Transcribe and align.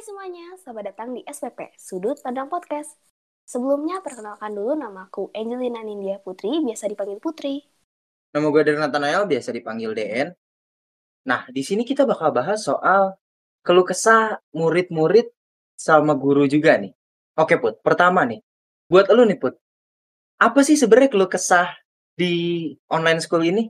Hai 0.00 0.08
semuanya, 0.08 0.56
selamat 0.56 0.96
datang 0.96 1.12
di 1.12 1.20
SPP, 1.28 1.76
Sudut 1.76 2.16
Pandang 2.24 2.48
Podcast. 2.48 2.96
Sebelumnya, 3.44 4.00
perkenalkan 4.00 4.56
dulu 4.56 4.72
namaku 4.72 5.28
Angelina 5.36 5.84
Nindya 5.84 6.24
Putri, 6.24 6.64
biasa 6.64 6.88
dipanggil 6.88 7.20
Putri. 7.20 7.60
Nama 8.32 8.48
gue 8.48 8.62
dari 8.64 8.80
Nathanael, 8.80 9.28
biasa 9.28 9.52
dipanggil 9.52 9.92
DN. 9.92 10.32
Nah, 11.28 11.44
di 11.52 11.60
sini 11.60 11.84
kita 11.84 12.08
bakal 12.08 12.32
bahas 12.32 12.64
soal 12.64 13.12
keluh 13.60 13.84
kesah 13.84 14.40
murid-murid 14.56 15.28
sama 15.76 16.16
guru 16.16 16.48
juga 16.48 16.80
nih. 16.80 16.96
Oke 17.36 17.60
Put, 17.60 17.84
pertama 17.84 18.24
nih, 18.24 18.40
buat 18.88 19.04
lu 19.12 19.28
nih 19.28 19.36
Put, 19.36 19.60
apa 20.40 20.64
sih 20.64 20.80
sebenarnya 20.80 21.12
keluh 21.12 21.28
kesah 21.28 21.76
di 22.16 22.72
online 22.88 23.20
school 23.20 23.44
ini? 23.44 23.68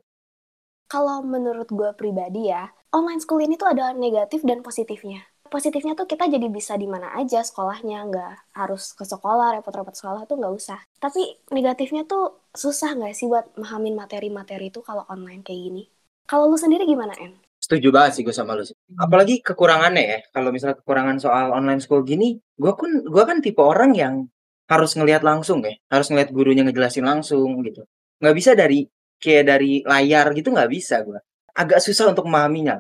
Kalau 0.87 1.27
menurut 1.27 1.67
gue 1.75 1.91
pribadi 1.99 2.55
ya, 2.55 2.71
online 2.95 3.19
school 3.19 3.43
ini 3.43 3.59
tuh 3.59 3.75
ada 3.75 3.91
negatif 3.91 4.47
dan 4.47 4.63
positifnya 4.63 5.27
positifnya 5.53 5.99
tuh 5.99 6.07
kita 6.07 6.31
jadi 6.31 6.47
bisa 6.49 6.79
di 6.79 6.87
mana 6.87 7.13
aja 7.19 7.43
sekolahnya 7.43 7.99
nggak 8.09 8.35
harus 8.57 8.95
ke 8.95 9.05
sekolah 9.05 9.59
repot-repot 9.59 9.93
sekolah 9.93 10.23
tuh 10.31 10.39
nggak 10.41 10.55
usah 10.55 10.81
tapi 11.03 11.37
negatifnya 11.51 12.07
tuh 12.07 12.49
susah 12.55 12.95
nggak 12.97 13.13
sih 13.19 13.27
buat 13.27 13.51
memahamin 13.59 13.95
materi-materi 13.99 14.71
itu 14.73 14.81
kalau 14.81 15.05
online 15.11 15.43
kayak 15.43 15.61
gini 15.67 15.83
kalau 16.31 16.47
lu 16.47 16.55
sendiri 16.55 16.87
gimana 16.87 17.11
En? 17.19 17.35
Setuju 17.59 17.91
banget 17.91 18.13
sih 18.15 18.23
gue 18.23 18.31
sama 18.31 18.55
lu. 18.55 18.63
Apalagi 18.95 19.43
kekurangannya 19.43 20.05
ya. 20.07 20.19
Kalau 20.31 20.55
misalnya 20.55 20.79
kekurangan 20.79 21.19
soal 21.19 21.51
online 21.51 21.83
school 21.83 22.07
gini, 22.07 22.39
gue 22.39 22.73
kan 22.79 23.03
gue 23.03 23.25
kan 23.27 23.43
tipe 23.43 23.59
orang 23.59 23.91
yang 23.99 24.31
harus 24.71 24.95
ngelihat 24.95 25.27
langsung 25.27 25.59
ya, 25.67 25.75
harus 25.91 26.07
ngelihat 26.07 26.31
gurunya 26.31 26.63
ngejelasin 26.63 27.03
langsung 27.03 27.59
gitu. 27.67 27.83
Nggak 28.23 28.35
bisa 28.39 28.51
dari 28.55 28.87
kayak 29.19 29.45
dari 29.51 29.73
layar 29.83 30.31
gitu 30.39 30.55
nggak 30.55 30.71
bisa 30.71 31.03
gue. 31.03 31.19
Agak 31.51 31.83
susah 31.83 32.15
untuk 32.15 32.31
memahaminya. 32.31 32.79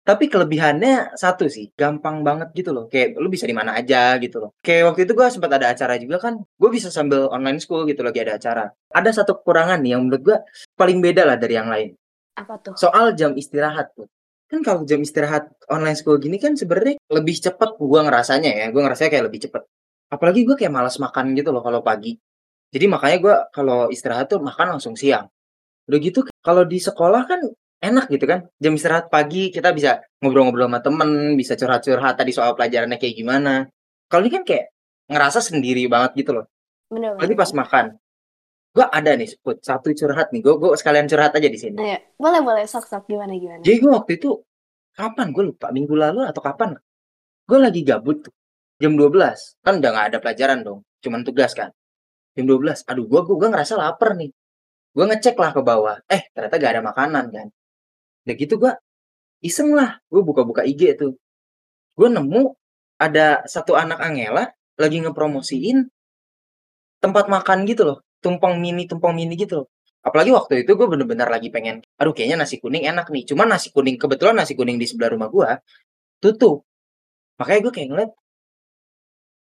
Tapi 0.00 0.32
kelebihannya 0.32 1.12
satu 1.12 1.44
sih, 1.46 1.68
gampang 1.76 2.24
banget 2.24 2.50
gitu 2.56 2.72
loh. 2.72 2.88
Kayak 2.88 3.20
lu 3.20 3.28
bisa 3.28 3.44
di 3.44 3.52
mana 3.52 3.76
aja 3.76 4.16
gitu 4.16 4.40
loh. 4.40 4.50
Kayak 4.64 4.92
waktu 4.92 5.00
itu 5.04 5.12
gue 5.12 5.26
sempat 5.28 5.52
ada 5.60 5.70
acara 5.70 5.94
juga 6.00 6.16
kan, 6.16 6.34
gue 6.40 6.70
bisa 6.72 6.88
sambil 6.88 7.28
online 7.28 7.60
school 7.60 7.84
gitu 7.84 8.00
lagi 8.00 8.24
ada 8.24 8.40
acara. 8.40 8.64
Ada 8.90 9.22
satu 9.22 9.38
kekurangan 9.44 9.78
nih 9.84 9.94
yang 9.94 10.08
menurut 10.08 10.22
gue 10.24 10.36
paling 10.74 10.98
beda 11.04 11.28
lah 11.28 11.36
dari 11.36 11.54
yang 11.54 11.68
lain. 11.68 11.92
Apa 12.40 12.56
tuh? 12.58 12.74
Soal 12.80 13.12
jam 13.12 13.36
istirahat 13.36 13.92
tuh. 13.92 14.08
Kan 14.50 14.66
kalau 14.66 14.82
jam 14.82 14.98
istirahat 15.04 15.52
online 15.70 15.94
school 15.94 16.18
gini 16.18 16.40
kan 16.40 16.56
sebenarnya 16.56 16.98
lebih 17.12 17.36
cepet 17.38 17.70
gue 17.78 18.00
ngerasanya 18.00 18.50
ya. 18.50 18.66
Gue 18.72 18.82
ngerasanya 18.82 19.10
kayak 19.12 19.24
lebih 19.30 19.40
cepet. 19.46 19.62
Apalagi 20.10 20.42
gue 20.42 20.56
kayak 20.58 20.74
malas 20.74 20.98
makan 20.98 21.36
gitu 21.38 21.54
loh 21.54 21.62
kalau 21.62 21.84
pagi. 21.84 22.18
Jadi 22.72 22.86
makanya 22.90 23.18
gue 23.22 23.34
kalau 23.54 23.86
istirahat 23.92 24.26
tuh 24.26 24.42
makan 24.42 24.78
langsung 24.78 24.98
siang. 24.98 25.28
Udah 25.86 25.98
gitu 26.02 26.26
kalau 26.42 26.66
di 26.66 26.82
sekolah 26.82 27.22
kan 27.26 27.40
enak 27.80 28.06
gitu 28.12 28.24
kan. 28.28 28.46
Jam 28.60 28.76
istirahat 28.76 29.08
pagi 29.08 29.48
kita 29.48 29.72
bisa 29.72 30.04
ngobrol-ngobrol 30.20 30.68
sama 30.68 30.80
temen 30.84 31.10
bisa 31.34 31.56
curhat-curhat 31.56 32.14
tadi 32.20 32.30
soal 32.30 32.52
pelajarannya 32.52 33.00
kayak 33.00 33.16
gimana. 33.16 33.66
Kalau 34.06 34.22
ini 34.22 34.32
kan 34.32 34.44
kayak 34.44 34.70
ngerasa 35.08 35.40
sendiri 35.40 35.88
banget 35.88 36.22
gitu 36.22 36.30
loh. 36.36 36.46
Bener, 36.92 37.16
Lagi 37.16 37.34
pas 37.34 37.50
makan 37.56 37.96
gue 38.70 38.86
ada 38.86 39.18
nih 39.18 39.26
sebut 39.26 39.58
satu 39.58 39.90
curhat 39.90 40.30
nih. 40.30 40.46
Gue 40.46 40.54
gue 40.62 40.70
sekalian 40.78 41.10
curhat 41.10 41.34
aja 41.34 41.48
di 41.50 41.58
sini. 41.58 41.74
Ayo, 41.82 41.98
boleh 42.14 42.38
boleh. 42.38 42.64
Sok 42.70 42.86
sok. 42.86 43.02
Gimana 43.10 43.34
gimana? 43.34 43.62
Jadi 43.66 43.76
gue 43.82 43.90
waktu 43.90 44.12
itu 44.14 44.30
kapan? 44.94 45.34
Gue 45.34 45.50
lupa. 45.50 45.74
Minggu 45.74 45.94
lalu 45.98 46.22
atau 46.22 46.38
kapan? 46.38 46.78
Gue 47.50 47.58
lagi 47.58 47.82
gabut 47.82 48.30
tuh. 48.30 48.34
Jam 48.80 48.94
12 48.94 49.10
kan 49.60 49.76
udah 49.82 49.90
gak 49.90 50.06
ada 50.14 50.18
pelajaran 50.22 50.58
dong. 50.62 50.80
Cuman 51.02 51.26
tugas 51.26 51.52
kan. 51.52 51.74
Jam 52.38 52.46
12 52.46 52.86
aduh 52.86 53.04
gue 53.10 53.20
gue 53.26 53.48
ngerasa 53.50 53.74
lapar 53.74 54.14
nih. 54.14 54.30
Gue 54.94 55.04
ngecek 55.10 55.34
lah 55.34 55.50
ke 55.50 55.60
bawah. 55.66 55.98
Eh 56.06 56.30
ternyata 56.30 56.54
gak 56.62 56.72
ada 56.78 56.82
makanan 56.86 57.26
kan 57.34 57.48
Udah 58.30 58.38
gitu 58.38 58.62
gue 58.62 58.72
iseng 59.42 59.74
lah, 59.74 59.98
gue 60.06 60.22
buka-buka 60.22 60.62
IG 60.62 60.94
tuh. 60.94 61.18
Gue 61.98 62.06
nemu 62.06 62.54
ada 63.02 63.42
satu 63.42 63.74
anak 63.74 63.98
Angela 63.98 64.46
lagi 64.78 65.02
ngepromosiin 65.02 65.82
tempat 67.02 67.26
makan 67.26 67.66
gitu 67.66 67.82
loh, 67.90 67.98
tumpeng 68.22 68.62
mini, 68.62 68.86
tumpeng 68.86 69.18
mini 69.18 69.34
gitu 69.34 69.66
loh. 69.66 69.68
Apalagi 70.06 70.30
waktu 70.30 70.62
itu 70.62 70.78
gue 70.78 70.86
bener-bener 70.86 71.26
lagi 71.26 71.50
pengen, 71.50 71.82
aduh 71.98 72.14
kayaknya 72.14 72.46
nasi 72.46 72.62
kuning 72.62 72.86
enak 72.86 73.10
nih. 73.10 73.26
Cuman 73.26 73.50
nasi 73.50 73.74
kuning, 73.74 73.98
kebetulan 73.98 74.38
nasi 74.38 74.54
kuning 74.54 74.78
di 74.78 74.86
sebelah 74.86 75.10
rumah 75.10 75.26
gue 75.26 75.48
tutup. 76.22 76.62
Makanya 77.42 77.60
gue 77.66 77.72
kayak 77.74 77.88
ngeliat, 77.90 78.10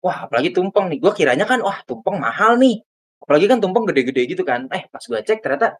wah 0.04 0.30
apalagi 0.30 0.54
tumpeng 0.54 0.86
nih. 0.94 0.98
Gue 1.02 1.12
kiranya 1.18 1.42
kan, 1.50 1.58
wah 1.58 1.82
tumpeng 1.88 2.22
mahal 2.22 2.54
nih. 2.62 2.78
Apalagi 3.18 3.50
kan 3.50 3.58
tumpeng 3.58 3.82
gede-gede 3.90 4.22
gitu 4.30 4.46
kan. 4.46 4.70
Eh 4.70 4.86
pas 4.86 5.02
gue 5.02 5.18
cek 5.26 5.42
ternyata 5.42 5.74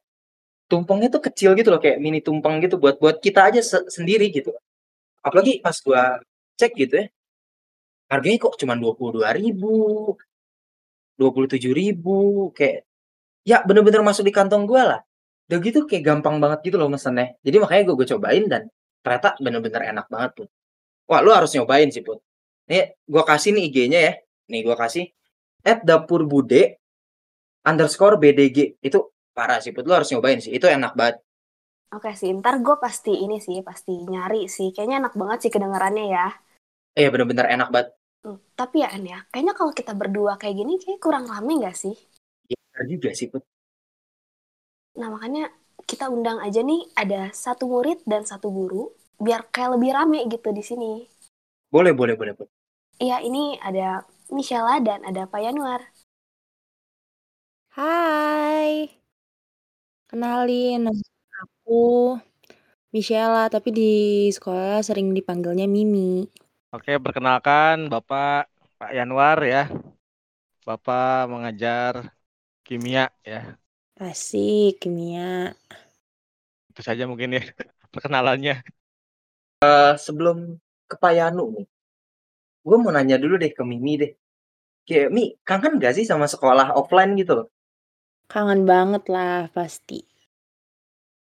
tumpengnya 0.70 1.08
tuh 1.10 1.22
kecil 1.26 1.58
gitu 1.58 1.68
loh 1.74 1.82
kayak 1.82 1.98
mini 1.98 2.22
tumpeng 2.22 2.62
gitu 2.62 2.78
buat 2.78 2.96
buat 3.02 3.18
kita 3.18 3.50
aja 3.50 3.60
se 3.60 3.78
sendiri 3.90 4.30
gitu. 4.30 4.54
Apalagi 5.26 5.58
pas 5.58 5.74
gua 5.82 6.22
cek 6.54 6.72
gitu 6.78 6.94
ya 7.02 7.06
harganya 8.10 8.38
kok 8.42 8.54
cuma 8.58 8.74
dua 8.74 8.92
puluh 8.98 9.22
dua 9.22 9.30
ribu 9.34 10.14
dua 11.18 11.30
puluh 11.34 11.46
tujuh 11.46 11.70
ribu 11.70 12.50
kayak 12.54 12.86
ya 13.46 13.62
bener-bener 13.66 14.02
masuk 14.06 14.24
di 14.28 14.32
kantong 14.34 14.64
gua 14.70 14.82
lah. 14.86 15.00
Udah 15.50 15.58
gitu 15.66 15.78
kayak 15.90 16.02
gampang 16.06 16.38
banget 16.38 16.58
gitu 16.70 16.76
loh 16.78 16.86
mesennya. 16.86 17.34
Jadi 17.42 17.56
makanya 17.58 17.82
gua, 17.90 17.94
gua 17.98 18.08
cobain 18.14 18.44
dan 18.46 18.62
ternyata 19.02 19.28
bener-bener 19.42 19.82
enak 19.90 20.06
banget 20.06 20.30
tuh 20.44 20.48
wah 21.10 21.20
lu 21.24 21.34
harus 21.34 21.50
nyobain 21.58 21.90
sih 21.90 22.06
put. 22.06 22.22
Nih 22.70 22.94
gua 23.10 23.26
kasih 23.26 23.50
nih 23.54 23.62
IG-nya 23.66 24.00
ya. 24.06 24.12
Nih 24.50 24.60
gua 24.62 24.78
kasih 24.78 25.10
at 25.66 25.84
dapur 25.84 26.24
bude 26.24 26.80
underscore 27.60 28.16
bdg 28.16 28.80
itu 28.80 28.98
parah 29.36 29.58
sih 29.62 29.72
Put 29.74 29.84
lu 29.88 29.94
harus 29.96 30.10
nyobain 30.12 30.40
sih 30.44 30.52
itu 30.56 30.66
enak 30.66 30.92
banget 30.98 31.16
Oke 31.90 32.14
sih, 32.14 32.30
ntar 32.38 32.62
gue 32.62 32.76
pasti 32.78 33.10
ini 33.10 33.42
sih, 33.42 33.66
pasti 33.66 33.90
nyari 34.06 34.46
sih. 34.46 34.70
Kayaknya 34.70 34.96
enak 35.02 35.14
banget 35.18 35.38
sih 35.42 35.50
kedengarannya 35.50 36.06
ya. 36.14 36.26
Iya 36.94 37.08
bener-bener 37.10 37.46
enak 37.50 37.68
banget. 37.74 37.88
Hmm, 38.22 38.38
tapi 38.54 38.86
ya 38.86 38.88
An 38.94 39.02
ya, 39.02 39.18
kayaknya 39.34 39.54
kalau 39.58 39.72
kita 39.74 39.92
berdua 39.98 40.38
kayak 40.38 40.54
gini 40.54 40.78
kayak 40.78 41.00
kurang 41.02 41.26
rame 41.26 41.58
gak 41.66 41.74
sih? 41.74 41.94
Iya 42.46 42.82
juga 42.86 43.10
sih 43.10 43.26
Put. 43.26 43.42
Nah 44.94 45.08
makanya 45.10 45.50
kita 45.82 46.06
undang 46.06 46.38
aja 46.38 46.62
nih 46.62 46.86
ada 46.94 47.34
satu 47.34 47.66
murid 47.66 48.06
dan 48.06 48.22
satu 48.22 48.54
guru, 48.54 48.94
biar 49.18 49.50
kayak 49.50 49.74
lebih 49.74 49.90
rame 49.90 50.20
gitu 50.30 50.54
di 50.54 50.62
sini. 50.62 50.92
Boleh, 51.74 51.90
boleh, 51.90 52.14
boleh 52.14 52.34
Put. 52.38 52.46
Iya 53.02 53.18
ini 53.24 53.58
ada 53.58 54.06
Michela 54.30 54.78
dan 54.78 55.02
ada 55.02 55.26
Pak 55.26 55.40
Yanuar. 55.42 55.82
Hai. 57.74 58.89
Kenalin, 60.10 60.90
nama 60.90 61.02
aku 61.38 62.18
Michela, 62.90 63.46
tapi 63.46 63.70
di 63.70 63.92
sekolah 64.34 64.82
sering 64.82 65.14
dipanggilnya 65.14 65.70
Mimi. 65.70 66.26
Oke, 66.74 66.98
perkenalkan 66.98 67.86
Bapak 67.86 68.50
Pak 68.74 68.90
Yanwar 68.90 69.38
ya. 69.46 69.70
Bapak 70.66 71.30
mengajar 71.30 72.10
kimia 72.66 73.14
ya. 73.22 73.54
Asik, 74.02 74.82
kimia. 74.82 75.54
Itu 76.74 76.82
saja 76.82 77.06
mungkin 77.06 77.38
ya 77.38 77.46
perkenalannya. 77.94 78.66
Uh, 79.62 79.94
sebelum 79.94 80.58
ke 80.90 80.98
Pak 80.98 81.14
Yanu 81.14 81.54
nih, 81.54 81.66
gue 82.66 82.76
mau 82.82 82.90
nanya 82.90 83.14
dulu 83.14 83.38
deh 83.38 83.54
ke 83.54 83.62
Mimi 83.62 83.94
deh. 83.94 84.10
Kayak 84.90 85.14
Mi, 85.14 85.38
kangen 85.46 85.78
gak 85.78 85.94
sih 85.94 86.02
sama 86.02 86.26
sekolah 86.26 86.74
offline 86.74 87.14
gitu 87.14 87.38
loh? 87.38 87.46
Kangen 88.30 88.62
banget 88.70 89.02
lah 89.10 89.50
pasti. 89.50 89.98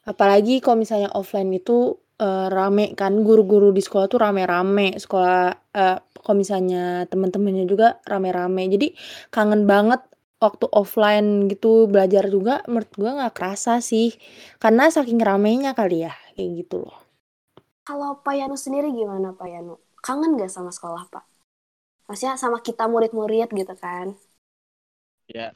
Apalagi 0.05 0.61
kalau 0.65 0.81
misalnya 0.85 1.09
offline 1.17 1.51
itu 1.57 1.97
uh, 2.21 2.47
rame 2.53 2.93
kan 2.93 3.25
guru-guru 3.25 3.73
di 3.73 3.81
sekolah 3.81 4.07
tuh 4.13 4.21
rame-rame 4.21 4.97
sekolah 5.01 5.41
uh, 5.77 5.99
kalau 6.21 6.37
misalnya 6.37 7.09
teman-temannya 7.09 7.65
juga 7.65 8.01
rame-rame 8.05 8.69
jadi 8.69 8.93
kangen 9.33 9.65
banget 9.65 10.01
waktu 10.41 10.67
offline 10.73 11.49
gitu 11.53 11.85
belajar 11.89 12.25
juga 12.33 12.65
menurut 12.65 12.93
gue 12.97 13.11
nggak 13.13 13.35
kerasa 13.37 13.85
sih 13.85 14.17
karena 14.57 14.89
saking 14.89 15.21
ramenya 15.21 15.77
kali 15.77 16.09
ya 16.09 16.13
kayak 16.37 16.65
gitu 16.65 16.85
loh. 16.89 16.97
Kalau 17.87 18.11
Pak 18.25 18.35
Yanu 18.39 18.57
sendiri 18.65 18.89
gimana 18.93 19.29
Pak 19.37 19.49
Yanu? 19.53 19.75
Kangen 20.07 20.39
gak 20.41 20.53
sama 20.53 20.71
sekolah 20.73 21.05
Pak? 21.13 21.25
Maksudnya 22.09 22.35
sama 22.41 22.59
kita 22.67 22.85
murid-murid 22.93 23.49
gitu 23.61 23.75
kan? 23.85 24.07
Ya, 25.29 25.53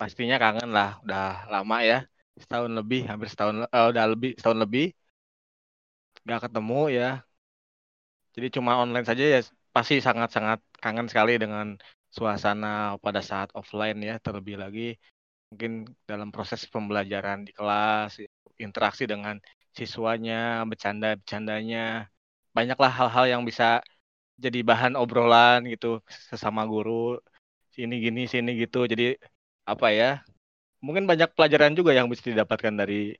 pastinya 0.00 0.36
kangen 0.42 0.70
lah 0.76 0.88
udah 1.04 1.22
lama 1.52 1.76
ya. 1.90 1.96
Setahun 2.42 2.72
lebih 2.78 3.00
hampir 3.10 3.28
setahun 3.32 3.56
uh, 3.76 3.86
udah 3.92 4.04
lebih 4.12 4.30
setahun 4.38 4.60
lebih. 4.64 4.84
Nggak 6.24 6.40
ketemu 6.44 6.80
ya. 6.98 7.08
Jadi 8.34 8.46
cuma 8.56 8.72
online 8.82 9.06
saja 9.10 9.24
ya 9.34 9.40
pasti 9.74 9.94
sangat 10.06 10.28
sangat 10.36 10.58
kangen 10.82 11.06
sekali 11.10 11.32
dengan 11.42 11.66
suasana 12.16 12.96
pada 13.04 13.20
saat 13.30 13.48
offline 13.58 13.98
ya 14.08 14.14
terlebih 14.24 14.56
lagi 14.62 14.96
mungkin 15.50 15.72
dalam 16.10 16.28
proses 16.34 16.60
pembelajaran 16.74 17.38
di 17.46 17.52
kelas 17.58 18.10
interaksi 18.60 19.04
dengan 19.12 19.36
siswanya 19.76 20.64
bercanda 20.70 21.06
bercandanya 21.20 22.08
banyaklah 22.56 22.90
hal-hal 22.98 23.24
yang 23.32 23.42
bisa 23.48 23.64
jadi 24.44 24.58
bahan 24.70 24.94
obrolan 25.02 25.66
gitu 25.72 26.00
sesama 26.30 26.62
guru 26.72 27.18
sini 27.74 27.94
gini 28.04 28.20
sini 28.32 28.50
gitu. 28.62 28.78
Jadi 28.92 29.18
apa 29.68 29.92
ya 29.92 30.24
mungkin 30.80 31.04
banyak 31.04 31.28
pelajaran 31.36 31.76
juga 31.76 31.92
yang 31.92 32.08
bisa 32.08 32.24
didapatkan 32.24 32.72
dari 32.72 33.12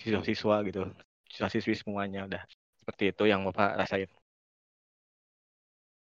siswa-siswa 0.00 0.64
gitu 0.64 0.88
siswa-siswi 1.28 1.76
semuanya 1.76 2.24
udah 2.24 2.40
Seperti 2.86 3.10
itu 3.10 3.26
yang 3.26 3.42
Bapak 3.42 3.82
rasain. 3.82 4.06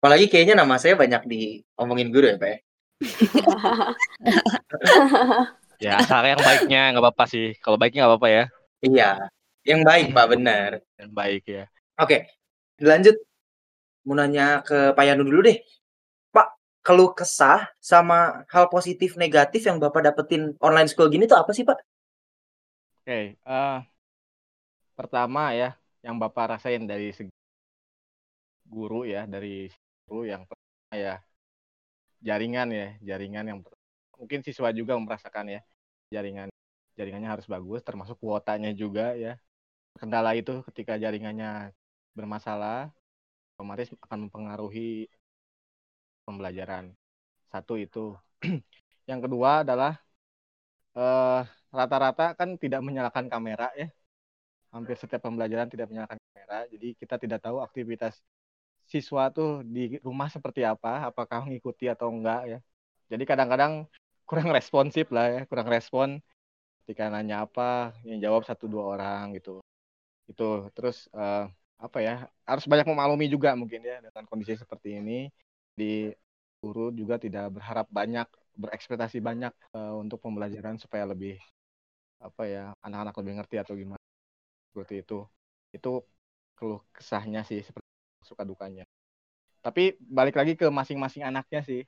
Apalagi 0.03 0.27
kayaknya 0.27 0.59
nama 0.59 0.83
saya 0.83 0.99
banyak 0.99 1.23
diomongin 1.31 2.11
guru 2.11 2.35
ya, 2.35 2.37
Pak 2.43 2.51
ya? 2.51 2.59
Ya, 5.77 6.01
asal 6.01 6.25
yang 6.25 6.41
baiknya 6.41 6.97
nggak 6.97 7.05
apa-apa 7.05 7.29
sih. 7.29 7.53
Kalau 7.61 7.77
baiknya 7.77 8.09
nggak 8.09 8.13
apa-apa 8.17 8.29
ya. 8.33 8.45
Iya, 8.81 9.29
yang 9.69 9.85
baik 9.85 10.17
Pak, 10.17 10.27
benar. 10.33 10.81
Yang 10.97 11.11
baik 11.13 11.45
ya. 11.45 11.69
Oke, 12.01 12.33
dilanjut. 12.81 13.21
Mau 14.09 14.17
nanya 14.17 14.65
ke 14.65 14.97
Pak 14.97 15.05
Yanu 15.05 15.29
dulu 15.29 15.53
deh. 15.53 15.61
Keluh 16.87 17.11
kesah 17.19 17.67
sama 17.83 18.47
hal 18.47 18.71
positif 18.71 19.19
negatif 19.19 19.67
yang 19.67 19.83
Bapak 19.83 20.07
dapetin 20.07 20.55
online 20.63 20.87
school 20.87 21.11
gini 21.11 21.27
tuh 21.27 21.35
apa 21.35 21.51
sih, 21.51 21.67
Pak? 21.67 21.83
Oke, 23.03 23.35
eh, 23.35 23.79
pertama 24.95 25.51
ya, 25.51 25.75
yang 26.07 26.15
Bapak 26.23 26.55
rasain 26.55 26.87
dari 26.87 27.11
segi 27.11 27.35
guru 28.71 29.03
ya, 29.03 29.27
dari 29.27 29.67
guru 30.07 30.31
yang 30.31 30.47
pertama 30.47 30.95
ya, 30.95 31.15
jaringan 32.23 32.69
ya, 32.71 32.89
jaringan 33.03 33.45
yang 33.51 33.59
mungkin 34.15 34.47
siswa 34.47 34.71
juga 34.71 34.95
merasakan 34.95 35.59
ya, 35.59 35.61
jaringan 36.15 36.55
jaringannya 36.95 37.29
harus 37.35 37.51
bagus, 37.51 37.83
termasuk 37.83 38.15
kuotanya 38.23 38.71
juga 38.71 39.19
ya. 39.19 39.35
Kendala 39.99 40.39
itu 40.39 40.63
ketika 40.71 40.95
jaringannya 41.03 41.75
bermasalah, 42.15 42.95
otomatis 43.59 43.91
akan 44.07 44.31
mempengaruhi 44.31 45.11
pembelajaran. 46.27 46.91
Satu 47.53 47.79
itu. 47.79 48.19
yang 49.11 49.21
kedua 49.25 49.63
adalah 49.63 49.97
eh, 50.99 51.41
rata-rata 51.71 52.35
kan 52.39 52.49
tidak 52.63 52.81
menyalakan 52.87 53.27
kamera 53.33 53.71
ya. 53.79 53.89
Hampir 54.75 54.97
setiap 54.99 55.23
pembelajaran 55.25 55.71
tidak 55.73 55.89
menyalakan 55.89 56.19
kamera, 56.21 56.69
jadi 56.69 56.89
kita 57.01 57.17
tidak 57.17 57.41
tahu 57.41 57.65
aktivitas 57.65 58.21
siswa 58.85 59.33
tuh 59.33 59.65
di 59.65 59.97
rumah 60.05 60.29
seperti 60.29 60.63
apa, 60.67 61.09
apakah 61.11 61.47
mengikuti 61.47 61.89
atau 61.89 62.13
enggak 62.13 62.43
ya. 62.53 62.59
Jadi 63.09 63.25
kadang-kadang 63.25 63.73
kurang 64.29 64.51
responsif 64.53 65.09
lah 65.15 65.27
ya, 65.33 65.41
kurang 65.51 65.69
respon 65.71 66.09
ketika 66.85 67.09
nanya 67.09 67.47
apa, 67.47 67.95
yang 68.07 68.19
jawab 68.25 68.43
satu 68.45 68.67
dua 68.69 68.85
orang 68.99 69.35
gitu. 69.39 69.63
Itu 70.31 70.69
terus 70.77 71.09
eh, 71.15 71.47
apa 71.81 71.99
ya, 72.05 72.15
harus 72.49 72.65
banyak 72.69 72.87
memaklumi 72.91 73.27
juga 73.33 73.55
mungkin 73.57 73.81
ya 73.85 73.97
dengan 74.05 74.25
kondisi 74.29 74.55
seperti 74.59 74.99
ini 75.01 75.31
di 75.79 76.11
guru 76.61 76.91
juga 77.01 77.15
tidak 77.25 77.45
berharap 77.57 77.87
banyak 77.93 78.27
berekspektasi 78.57 79.21
banyak 79.21 79.53
eh, 79.77 79.95
untuk 80.03 80.19
pembelajaran 80.25 80.77
supaya 80.81 81.05
lebih 81.13 81.37
apa 82.21 82.43
ya 82.49 82.65
anak-anak 82.87 83.15
lebih 83.21 83.33
ngerti 83.41 83.57
atau 83.63 83.75
gimana. 83.77 84.03
Seperti 84.73 84.95
itu. 85.05 85.19
Itu 85.77 85.91
keluh 86.57 86.81
kesahnya 86.97 87.41
sih 87.49 87.61
seperti 87.61 87.89
suka 88.25 88.43
dukanya. 88.49 88.85
Tapi 89.65 89.99
balik 90.01 90.37
lagi 90.41 90.55
ke 90.61 90.67
masing-masing 90.71 91.25
anaknya 91.27 91.61
sih. 91.67 91.83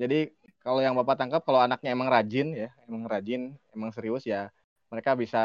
Jadi 0.00 0.32
kalau 0.64 0.80
yang 0.80 0.96
bapak 0.98 1.16
tangkap 1.20 1.42
kalau 1.44 1.60
anaknya 1.60 1.92
emang 1.92 2.08
rajin 2.08 2.48
ya 2.56 2.68
emang 2.88 3.04
rajin 3.04 3.52
emang 3.76 3.90
serius 3.92 4.24
ya 4.24 4.48
mereka 4.88 5.12
bisa 5.22 5.38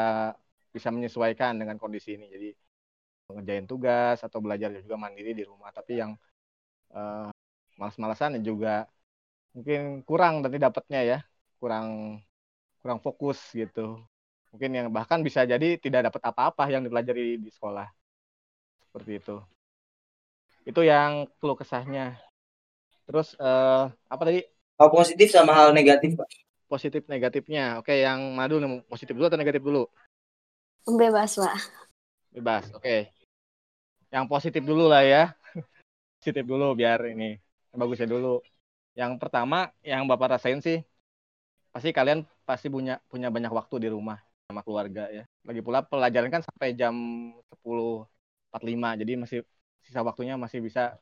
bisa 0.72 0.88
menyesuaikan 0.94 1.52
dengan 1.60 1.76
kondisi 1.82 2.16
ini. 2.16 2.26
Jadi 2.32 2.48
ngerjain 3.34 3.66
tugas 3.68 4.18
atau 4.24 4.38
belajar 4.44 4.72
juga 4.84 4.96
mandiri 5.00 5.32
di 5.36 5.44
rumah. 5.44 5.70
Tapi 5.74 5.92
yang 6.00 6.12
eh, 6.96 7.30
malas-malasan 7.78 8.42
juga 8.42 8.90
mungkin 9.54 10.02
kurang 10.04 10.42
nanti 10.42 10.58
dapatnya 10.58 11.00
ya. 11.06 11.18
Kurang 11.62 12.18
kurang 12.82 12.98
fokus 12.98 13.38
gitu. 13.54 14.02
Mungkin 14.52 14.70
yang 14.74 14.88
bahkan 14.90 15.22
bisa 15.22 15.46
jadi 15.46 15.78
tidak 15.78 16.12
dapat 16.12 16.22
apa-apa 16.34 16.64
yang 16.68 16.82
dipelajari 16.82 17.38
di 17.38 17.50
sekolah. 17.54 17.86
Seperti 18.90 19.22
itu. 19.22 19.36
Itu 20.66 20.84
yang 20.84 21.30
keluh 21.38 21.56
kesahnya. 21.56 22.18
Terus 23.08 23.38
eh, 23.38 23.84
apa 23.88 24.22
tadi? 24.26 24.42
Hal 24.78 24.94
positif 24.94 25.34
sama 25.34 25.54
hal 25.58 25.74
negatif, 25.74 26.14
Pak. 26.14 26.28
positif 26.68 27.02
negatifnya. 27.08 27.80
Oke 27.80 27.98
yang 27.98 28.36
madu 28.36 28.60
positif 28.86 29.16
dulu 29.16 29.26
atau 29.26 29.40
negatif 29.40 29.62
dulu? 29.64 29.88
Bebas, 30.84 31.34
Pak. 31.34 31.56
bebas 32.28 32.70
oke. 32.76 33.10
Yang 34.12 34.24
positif 34.28 34.62
dulu 34.62 34.86
lah 34.86 35.02
ya. 35.02 35.22
Positif 36.20 36.44
dulu 36.44 36.76
biar 36.76 37.00
ini 37.08 37.40
bagusnya 37.74 38.08
dulu. 38.08 38.40
Yang 38.98 39.12
pertama 39.22 39.70
yang 39.84 40.04
bapak 40.10 40.38
rasain 40.38 40.60
sih 40.64 40.78
pasti 41.72 41.90
kalian 41.92 42.24
pasti 42.48 42.66
punya 42.72 42.98
punya 43.12 43.28
banyak 43.28 43.52
waktu 43.52 43.76
di 43.84 43.88
rumah 43.92 44.18
sama 44.48 44.60
keluarga 44.66 45.02
ya. 45.12 45.24
Lagi 45.44 45.60
pula 45.60 45.84
pelajaran 45.84 46.30
kan 46.32 46.42
sampai 46.44 46.72
jam 46.74 46.94
10.45 47.52 48.88
jadi 49.00 49.12
masih 49.20 49.38
sisa 49.84 50.00
waktunya 50.04 50.34
masih 50.40 50.58
bisa 50.64 50.96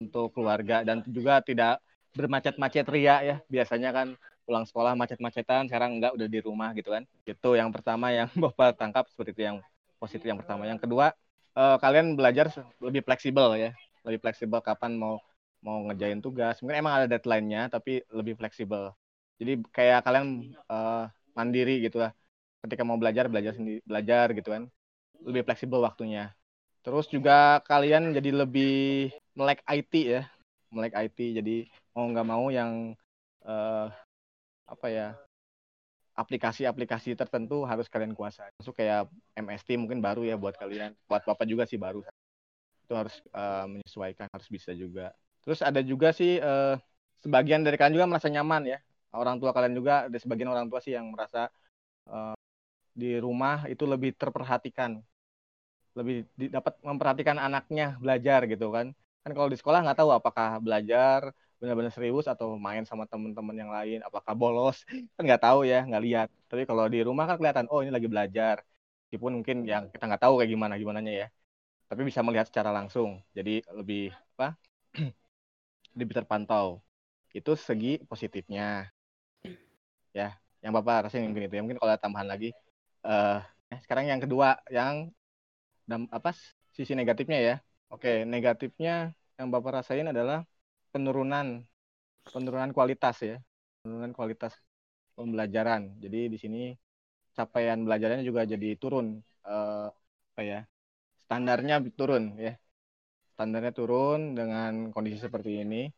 untuk 0.00 0.32
keluarga 0.32 0.84
dan 0.84 1.04
juga 1.08 1.40
tidak 1.44 1.80
bermacet-macet 2.16 2.86
ria 2.92 3.16
ya. 3.24 3.36
Biasanya 3.48 3.90
kan 3.96 4.08
pulang 4.44 4.64
sekolah 4.66 4.92
macet-macetan 4.98 5.70
sekarang 5.70 6.00
enggak 6.00 6.12
udah 6.16 6.28
di 6.28 6.38
rumah 6.44 6.70
gitu 6.76 6.90
kan. 6.92 7.02
Itu 7.24 7.56
yang 7.56 7.70
pertama 7.72 8.12
yang 8.12 8.28
bapak 8.44 8.76
tangkap 8.76 9.08
seperti 9.08 9.30
itu 9.36 9.42
yang 9.48 9.56
positif 10.00 10.26
yang 10.28 10.40
pertama. 10.40 10.68
Yang 10.68 10.84
kedua 10.84 11.12
eh, 11.56 11.76
kalian 11.80 12.14
belajar 12.18 12.52
lebih 12.84 13.02
fleksibel 13.06 13.56
ya. 13.56 13.70
Lebih 14.04 14.20
fleksibel 14.24 14.60
kapan 14.64 14.96
mau 14.96 15.20
mau 15.64 15.84
ngerjain 15.88 16.20
tugas. 16.24 16.58
Mungkin 16.60 16.78
emang 16.80 16.94
ada 17.02 17.06
deadline-nya 17.10 17.68
tapi 17.72 18.02
lebih 18.12 18.36
fleksibel. 18.40 18.92
Jadi 19.40 19.60
kayak 19.72 20.04
kalian 20.06 20.26
eh, 20.56 21.04
mandiri 21.36 21.84
gitu 21.84 22.00
lah. 22.02 22.12
Ketika 22.60 22.82
mau 22.84 23.00
belajar 23.00 23.28
belajar 23.32 23.56
sendiri 23.56 23.80
belajar 23.84 24.26
gitu 24.36 24.48
kan. 24.52 24.62
Lebih 25.24 25.42
fleksibel 25.48 25.80
waktunya. 25.84 26.32
Terus 26.80 27.06
juga 27.12 27.60
kalian 27.68 28.16
jadi 28.16 28.30
lebih 28.32 29.12
melek 29.36 29.60
IT 29.68 29.92
ya. 30.20 30.22
Melek 30.72 30.94
IT 30.96 31.18
jadi 31.40 31.56
mau 31.92 32.04
nggak 32.08 32.26
mau 32.28 32.44
yang 32.48 32.96
eh, 33.44 33.86
apa 34.70 34.86
ya 34.88 35.18
aplikasi-aplikasi 36.14 37.16
tertentu 37.16 37.64
harus 37.64 37.88
kalian 37.88 38.12
kuasai. 38.12 38.52
Masuk 38.60 38.76
kayak 38.76 39.08
MST 39.36 39.80
mungkin 39.80 40.04
baru 40.04 40.20
ya 40.26 40.36
buat 40.36 40.52
kalian, 40.60 40.92
buat 41.08 41.24
bapak 41.24 41.48
juga 41.48 41.64
sih 41.64 41.80
baru. 41.80 42.04
Itu 42.84 42.92
harus 42.92 43.16
eh, 43.32 43.66
menyesuaikan, 43.66 44.28
harus 44.28 44.48
bisa 44.52 44.76
juga. 44.76 45.16
Terus 45.44 45.60
ada 45.68 45.80
juga 45.90 46.08
sih 46.18 46.30
eh, 46.40 46.74
sebagian 47.24 47.60
dari 47.66 47.76
kalian 47.78 47.96
juga 47.98 48.08
merasa 48.10 48.28
nyaman 48.32 48.62
ya. 48.72 48.78
Orang 49.16 49.36
tua 49.42 49.50
kalian 49.56 49.74
juga 49.78 49.92
ada 50.08 50.18
sebagian 50.22 50.50
orang 50.54 50.66
tua 50.70 50.80
sih 50.84 50.92
yang 50.96 51.06
merasa 51.14 51.50
eh, 52.10 52.34
di 53.00 53.08
rumah 53.24 53.66
itu 53.72 53.84
lebih 53.88 54.10
terperhatikan, 54.20 54.92
lebih 55.98 56.16
di- 56.38 56.50
dapat 56.56 56.74
memperhatikan 56.88 57.36
anaknya 57.46 57.98
belajar 58.02 58.40
gitu 58.52 58.66
kan. 58.76 58.86
Kan 59.22 59.30
kalau 59.36 59.48
di 59.52 59.58
sekolah 59.60 59.78
nggak 59.84 59.98
tahu 60.00 60.10
apakah 60.18 60.48
belajar 60.64 61.20
benar-benar 61.60 61.92
serius 61.92 62.24
atau 62.32 62.56
main 62.56 62.84
sama 62.88 63.04
teman-teman 63.10 63.52
yang 63.52 63.68
lain, 63.76 63.98
apakah 64.08 64.32
bolos 64.32 64.76
kan 65.16 65.22
nggak 65.28 65.42
tahu 65.44 65.58
ya, 65.68 65.76
nggak 65.88 66.02
lihat. 66.06 66.28
Tapi 66.50 66.62
kalau 66.68 66.84
di 66.88 66.98
rumah 67.04 67.24
kan 67.28 67.36
kelihatan, 67.40 67.66
oh 67.72 67.80
ini 67.84 67.92
lagi 67.96 68.08
belajar. 68.08 68.56
Meskipun 69.10 69.32
mungkin 69.42 69.56
yang 69.68 69.82
kita 69.92 70.04
nggak 70.08 70.22
tahu 70.24 70.32
kayak 70.40 70.50
gimana 70.54 70.74
gimananya 70.80 71.12
ya. 71.22 71.26
Tapi 71.90 72.02
bisa 72.08 72.20
melihat 72.26 72.46
secara 72.50 72.70
langsung. 72.78 73.10
Jadi 73.36 73.62
lebih 73.78 74.10
apa? 74.38 74.56
Lebih 75.98 76.14
terpantau. 76.18 76.66
Itu 77.38 77.52
segi 77.58 78.02
positifnya. 78.10 78.90
Ya, 80.10 80.34
yang 80.62 80.72
Bapak 80.76 81.06
rasain 81.08 81.22
mungkin 81.26 81.46
itu 81.46 81.54
ya. 81.58 81.62
Mungkin 81.64 81.78
kalau 81.80 81.90
ada 81.94 82.02
tambahan 82.02 82.28
lagi 82.32 82.50
eh 83.06 83.38
sekarang 83.84 84.06
yang 84.10 84.20
kedua 84.24 84.58
yang 84.70 85.08
dam, 85.90 86.02
apa 86.12 86.30
sisi 86.76 86.92
negatifnya 86.98 87.38
ya. 87.48 87.54
Oke, 87.92 88.24
negatifnya 88.26 89.12
yang 89.38 89.48
Bapak 89.54 89.82
rasain 89.82 90.06
adalah 90.12 90.44
penurunan 90.94 91.64
penurunan 92.26 92.70
kualitas 92.76 93.16
ya. 93.24 93.36
Penurunan 93.82 94.12
kualitas 94.16 94.54
pembelajaran. 95.18 95.82
Jadi 96.02 96.18
di 96.34 96.38
sini 96.40 96.60
capaian 97.36 97.78
belajarnya 97.86 98.22
juga 98.26 98.42
jadi 98.48 98.76
turun 98.82 99.20
eh, 99.48 99.88
apa 100.34 100.42
ya? 100.44 100.60
Standarnya 101.26 101.76
turun 101.98 102.36
ya. 102.40 102.54
Standarnya 103.40 103.72
turun 103.72 104.36
dengan 104.36 104.92
kondisi 104.92 105.16
seperti 105.16 105.64
ini 105.64 105.88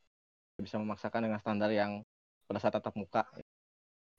bisa 0.63 0.79
memaksakan 0.79 1.27
dengan 1.27 1.43
standar 1.43 1.75
yang 1.75 2.07
pada 2.47 2.63
saat 2.63 2.79
tatap 2.79 2.95
muka. 2.95 3.27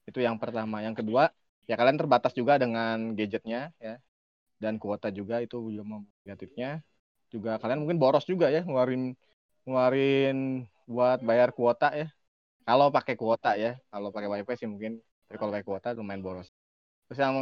Itu 0.04 0.20
yang 0.20 0.36
pertama. 0.36 0.84
Yang 0.84 1.00
kedua, 1.00 1.32
ya 1.64 1.80
kalian 1.80 1.96
terbatas 1.96 2.36
juga 2.36 2.60
dengan 2.60 3.16
gadgetnya 3.16 3.72
ya. 3.80 3.96
Dan 4.60 4.76
kuota 4.76 5.08
juga 5.08 5.40
itu 5.40 5.56
juga 5.72 6.04
negatifnya. 6.28 6.84
Juga 7.32 7.56
kalian 7.56 7.80
mungkin 7.80 7.96
boros 7.96 8.28
juga 8.28 8.52
ya 8.52 8.60
ngeluarin 8.60 9.16
ngeluarin 9.64 10.68
buat 10.84 11.24
bayar 11.24 11.56
kuota 11.56 11.96
ya. 11.96 12.12
Kalau 12.68 12.92
pakai 12.92 13.16
kuota 13.16 13.56
ya, 13.56 13.80
kalau 13.88 14.12
pakai 14.12 14.28
wifi 14.28 14.54
sih 14.60 14.68
mungkin, 14.68 15.00
tapi 15.24 15.36
kalau 15.40 15.52
pakai 15.56 15.64
kuota 15.64 15.88
lumayan 15.96 16.20
boros. 16.20 16.52
Terus 17.08 17.20
yang 17.24 17.36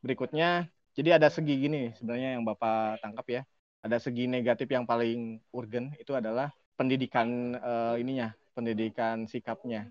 berikutnya, 0.00 0.68
jadi 0.96 1.20
ada 1.20 1.28
segi 1.28 1.54
gini 1.60 1.92
sebenarnya 2.00 2.40
yang 2.40 2.44
Bapak 2.48 3.04
tangkap 3.04 3.26
ya. 3.28 3.42
Ada 3.80 3.96
segi 3.96 4.28
negatif 4.28 4.68
yang 4.68 4.84
paling 4.84 5.40
urgen 5.56 5.96
itu 5.96 6.12
adalah 6.12 6.52
pendidikan 6.76 7.56
eh, 7.56 7.94
ininya, 8.02 8.32
pendidikan 8.52 9.24
sikapnya. 9.24 9.88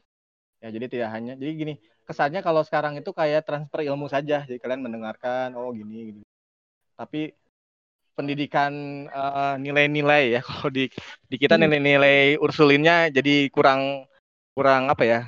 Ya, 0.60 0.67
jadi 0.75 0.86
tidak 0.91 1.10
hanya, 1.15 1.34
jadi 1.39 1.51
gini, 1.55 1.74
kesannya 2.03 2.43
kalau 2.43 2.60
sekarang 2.67 3.00
itu 3.00 3.15
kayak 3.15 3.48
transfer 3.48 3.79
ilmu 3.79 4.12
saja. 4.12 4.43
Jadi 4.43 4.60
kalian 4.60 4.84
mendengarkan, 4.84 5.55
oh 5.55 5.72
gini, 5.72 6.12
gini. 6.12 6.22
Tapi 7.00 7.31
pendidikan 8.19 8.72
uh, 9.08 9.55
nilai-nilai 9.55 10.36
ya 10.36 10.41
kalau 10.48 10.67
di 10.67 10.91
di 11.31 11.36
kita 11.39 11.55
Hmm. 11.55 11.72
nilai-nilai 11.72 12.36
ursulinnya 12.43 13.08
jadi 13.15 13.48
kurang 13.48 14.03
kurang 14.51 14.91
apa 14.91 15.03
ya 15.08 15.19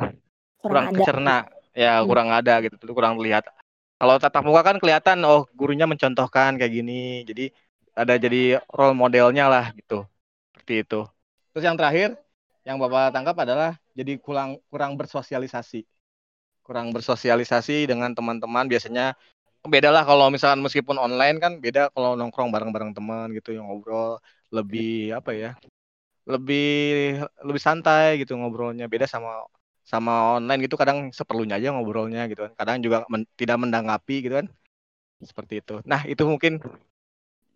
kurang 0.59 0.91
Kurang 0.91 0.95
kecerna 0.99 1.37
ya 1.71 2.03
Hmm. 2.03 2.07
kurang 2.11 2.27
ada 2.35 2.59
gitu 2.59 2.75
kurang 2.91 3.15
terlihat 3.15 3.47
kalau 3.95 4.19
tatap 4.19 4.43
muka 4.43 4.61
kan 4.67 4.77
kelihatan 4.81 5.23
oh 5.23 5.47
gurunya 5.55 5.87
mencontohkan 5.87 6.59
kayak 6.59 6.73
gini 6.73 7.23
jadi 7.23 7.55
ada 7.95 8.15
jadi 8.15 8.61
role 8.71 8.95
modelnya 8.95 9.45
lah 9.51 9.65
gitu. 9.75 10.07
Seperti 10.55 10.73
itu. 10.87 10.99
Terus 11.51 11.63
yang 11.67 11.77
terakhir 11.79 12.15
yang 12.67 12.77
bapak 12.77 13.11
tangkap 13.15 13.35
adalah 13.41 13.69
jadi 13.97 14.15
kurang 14.21 14.59
kurang 14.71 14.95
bersosialisasi. 14.99 15.83
Kurang 16.61 16.93
bersosialisasi 16.95 17.89
dengan 17.89 18.13
teman-teman 18.13 18.69
biasanya 18.69 19.17
beda 19.61 19.93
lah 19.93 20.03
kalau 20.05 20.29
misalkan 20.33 20.61
meskipun 20.65 20.97
online 20.97 21.37
kan 21.37 21.61
beda 21.61 21.93
kalau 21.93 22.17
nongkrong 22.17 22.49
bareng-bareng 22.49 22.97
teman 22.97 23.29
gitu 23.37 23.53
yang 23.53 23.69
ngobrol 23.69 24.17
lebih 24.49 25.13
apa 25.13 25.31
ya 25.37 25.51
lebih 26.25 26.65
lebih 27.47 27.61
santai 27.61 28.21
gitu 28.21 28.37
ngobrolnya. 28.37 28.85
Beda 28.87 29.05
sama 29.09 29.45
sama 29.81 30.37
online 30.37 30.69
gitu 30.69 30.77
kadang 30.79 31.09
seperlunya 31.11 31.57
aja 31.59 31.73
ngobrolnya 31.73 32.29
gitu 32.31 32.45
kan. 32.45 32.53
Kadang 32.59 32.77
juga 32.85 32.97
men, 33.11 33.25
tidak 33.35 33.57
mendanggapi 33.61 34.15
gitu 34.25 34.35
kan. 34.39 34.47
Seperti 35.21 35.61
itu. 35.61 35.73
Nah 35.85 36.01
itu 36.09 36.23
mungkin 36.25 36.61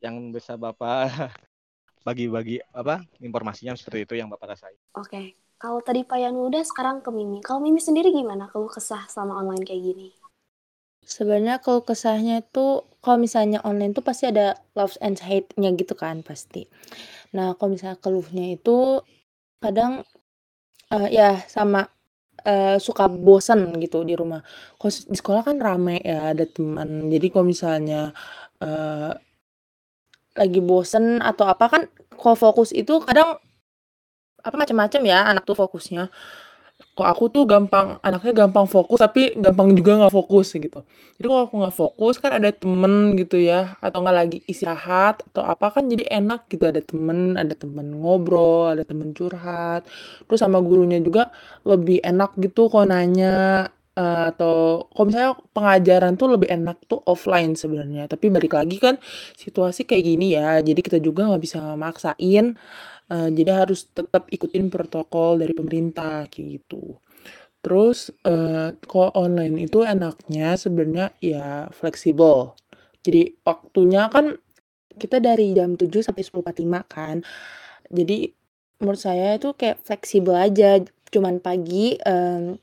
yang 0.03 0.31
bisa 0.31 0.55
bapak 0.55 1.09
bagi-bagi 2.07 2.61
apa 2.73 3.01
informasinya 3.19 3.73
seperti 3.73 4.05
itu 4.05 4.13
yang 4.21 4.29
bapak 4.29 4.53
rasain 4.53 4.77
Oke, 4.95 5.35
kalau 5.55 5.79
tadi 5.79 6.03
Pak 6.03 6.19
Yanu 6.19 6.51
udah, 6.51 6.63
sekarang 6.67 6.99
ke 6.99 7.09
Mimi. 7.09 7.39
Kalau 7.39 7.63
Mimi 7.63 7.79
sendiri 7.79 8.11
gimana 8.11 8.51
kalau 8.51 8.67
kesah 8.67 9.07
sama 9.07 9.39
online 9.39 9.63
kayak 9.63 9.81
gini? 9.81 10.07
Sebenarnya 11.05 11.63
kalau 11.63 11.85
kesahnya 11.85 12.43
itu 12.43 12.83
kalau 12.99 13.17
misalnya 13.21 13.61
online 13.63 13.93
tuh 13.95 14.03
pasti 14.03 14.27
ada 14.27 14.57
loves 14.75 14.99
and 14.99 15.21
hate-nya 15.21 15.71
gitu 15.77 15.95
kan 15.95 16.25
pasti. 16.25 16.67
Nah, 17.31 17.53
kalau 17.55 17.77
misalnya 17.77 17.97
keluhnya 18.01 18.57
itu 18.57 18.99
kadang 19.63 20.03
uh, 20.91 21.07
ya 21.07 21.39
sama 21.47 21.87
uh, 22.43 22.77
suka 22.81 23.07
bosan 23.07 23.71
gitu 23.79 24.03
di 24.03 24.17
rumah. 24.17 24.43
Kalau 24.75 24.91
di 24.91 25.17
sekolah 25.17 25.41
kan 25.45 25.57
rame 25.61 26.01
ya 26.03 26.35
ada 26.35 26.43
teman. 26.43 27.07
Jadi 27.07 27.27
kalau 27.31 27.45
misalnya 27.47 28.11
uh, 28.59 29.13
lagi 30.35 30.59
bosen 30.59 31.23
atau 31.23 31.47
apa 31.47 31.65
kan 31.71 31.81
kalau 32.15 32.35
fokus 32.35 32.75
itu 32.75 32.99
kadang 33.03 33.39
apa 34.45 34.55
macam-macam 34.55 35.01
ya 35.07 35.19
anak 35.25 35.43
tuh 35.47 35.57
fokusnya. 35.57 36.13
Kok 36.75 37.07
aku 37.07 37.31
tuh 37.31 37.43
gampang 37.47 37.99
anaknya 38.03 38.45
gampang 38.45 38.67
fokus 38.67 38.99
tapi 38.99 39.31
gampang 39.39 39.71
juga 39.75 39.95
nggak 39.95 40.11
fokus 40.15 40.51
gitu. 40.55 40.83
Jadi 41.15 41.27
kalau 41.27 41.43
aku 41.47 41.55
nggak 41.63 41.75
fokus 41.75 42.15
kan 42.19 42.31
ada 42.35 42.51
temen 42.51 43.15
gitu 43.15 43.39
ya 43.39 43.79
atau 43.79 44.03
nggak 44.03 44.15
lagi 44.15 44.37
istirahat 44.47 45.23
atau 45.31 45.43
apa 45.43 45.71
kan 45.71 45.87
jadi 45.87 46.03
enak 46.19 46.51
gitu. 46.51 46.67
Ada 46.67 46.83
temen 46.83 47.39
ada 47.39 47.55
temen 47.55 47.95
ngobrol 47.95 48.75
ada 48.75 48.83
temen 48.83 49.15
curhat. 49.15 49.87
Terus 50.27 50.39
sama 50.39 50.59
gurunya 50.59 50.99
juga 50.99 51.31
lebih 51.63 52.03
enak 52.03 52.35
gitu 52.43 52.67
kok 52.67 52.87
nanya 52.91 53.71
uh, 53.97 54.31
atau 54.31 54.87
kalau 54.91 55.05
misalnya 55.07 55.33
pengajaran 55.55 56.13
tuh 56.19 56.27
lebih 56.35 56.49
enak 56.51 56.77
tuh 56.85 57.01
offline 57.07 57.55
sebenarnya 57.55 58.07
tapi 58.11 58.29
balik 58.29 58.53
lagi 58.53 58.77
kan 58.77 58.95
situasi 59.39 59.83
kayak 59.87 60.03
gini 60.05 60.37
ya 60.37 60.59
jadi 60.61 60.79
kita 60.79 60.97
juga 61.03 61.27
nggak 61.27 61.43
bisa 61.43 61.75
maksain 61.79 62.59
Uh, 63.05 63.29
jadi 63.29 63.53
harus 63.53 63.85
tetap 63.93 64.25
ikutin 64.33 64.73
protokol 64.73 65.37
dari 65.37 65.53
pemerintah 65.53 66.25
kayak 66.25 66.57
gitu. 66.57 66.97
Terus 67.61 68.09
uh, 68.25 68.73
kalau 68.89 69.13
online 69.13 69.69
itu 69.69 69.85
enaknya 69.85 70.57
sebenarnya 70.57 71.13
ya 71.21 71.69
fleksibel. 71.69 72.57
Jadi 73.05 73.37
waktunya 73.45 74.09
kan 74.09 74.41
kita 74.97 75.21
dari 75.21 75.53
jam 75.53 75.77
7 75.77 75.89
sampai 76.01 76.23
10.45 76.25 76.65
kan. 76.89 77.15
Jadi 77.93 78.33
menurut 78.81 79.01
saya 79.01 79.37
itu 79.37 79.53
kayak 79.53 79.85
fleksibel 79.85 80.33
aja. 80.33 80.81
Cuman 81.13 81.37
pagi 81.37 81.93
um, 82.09 82.57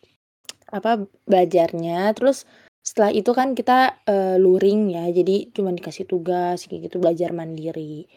apa 0.73 1.05
belajarnya. 1.29 2.11
Terus 2.17 2.49
setelah 2.83 3.13
itu 3.15 3.31
kan 3.37 3.53
kita 3.53 4.03
uh, 4.09 4.37
luring 4.41 4.97
ya. 4.97 5.05
Jadi 5.13 5.53
cuma 5.53 5.71
dikasih 5.71 6.09
tugas 6.09 6.65
kayak 6.67 6.91
gitu 6.91 6.97
belajar 6.99 7.31
mandiri. 7.31 8.09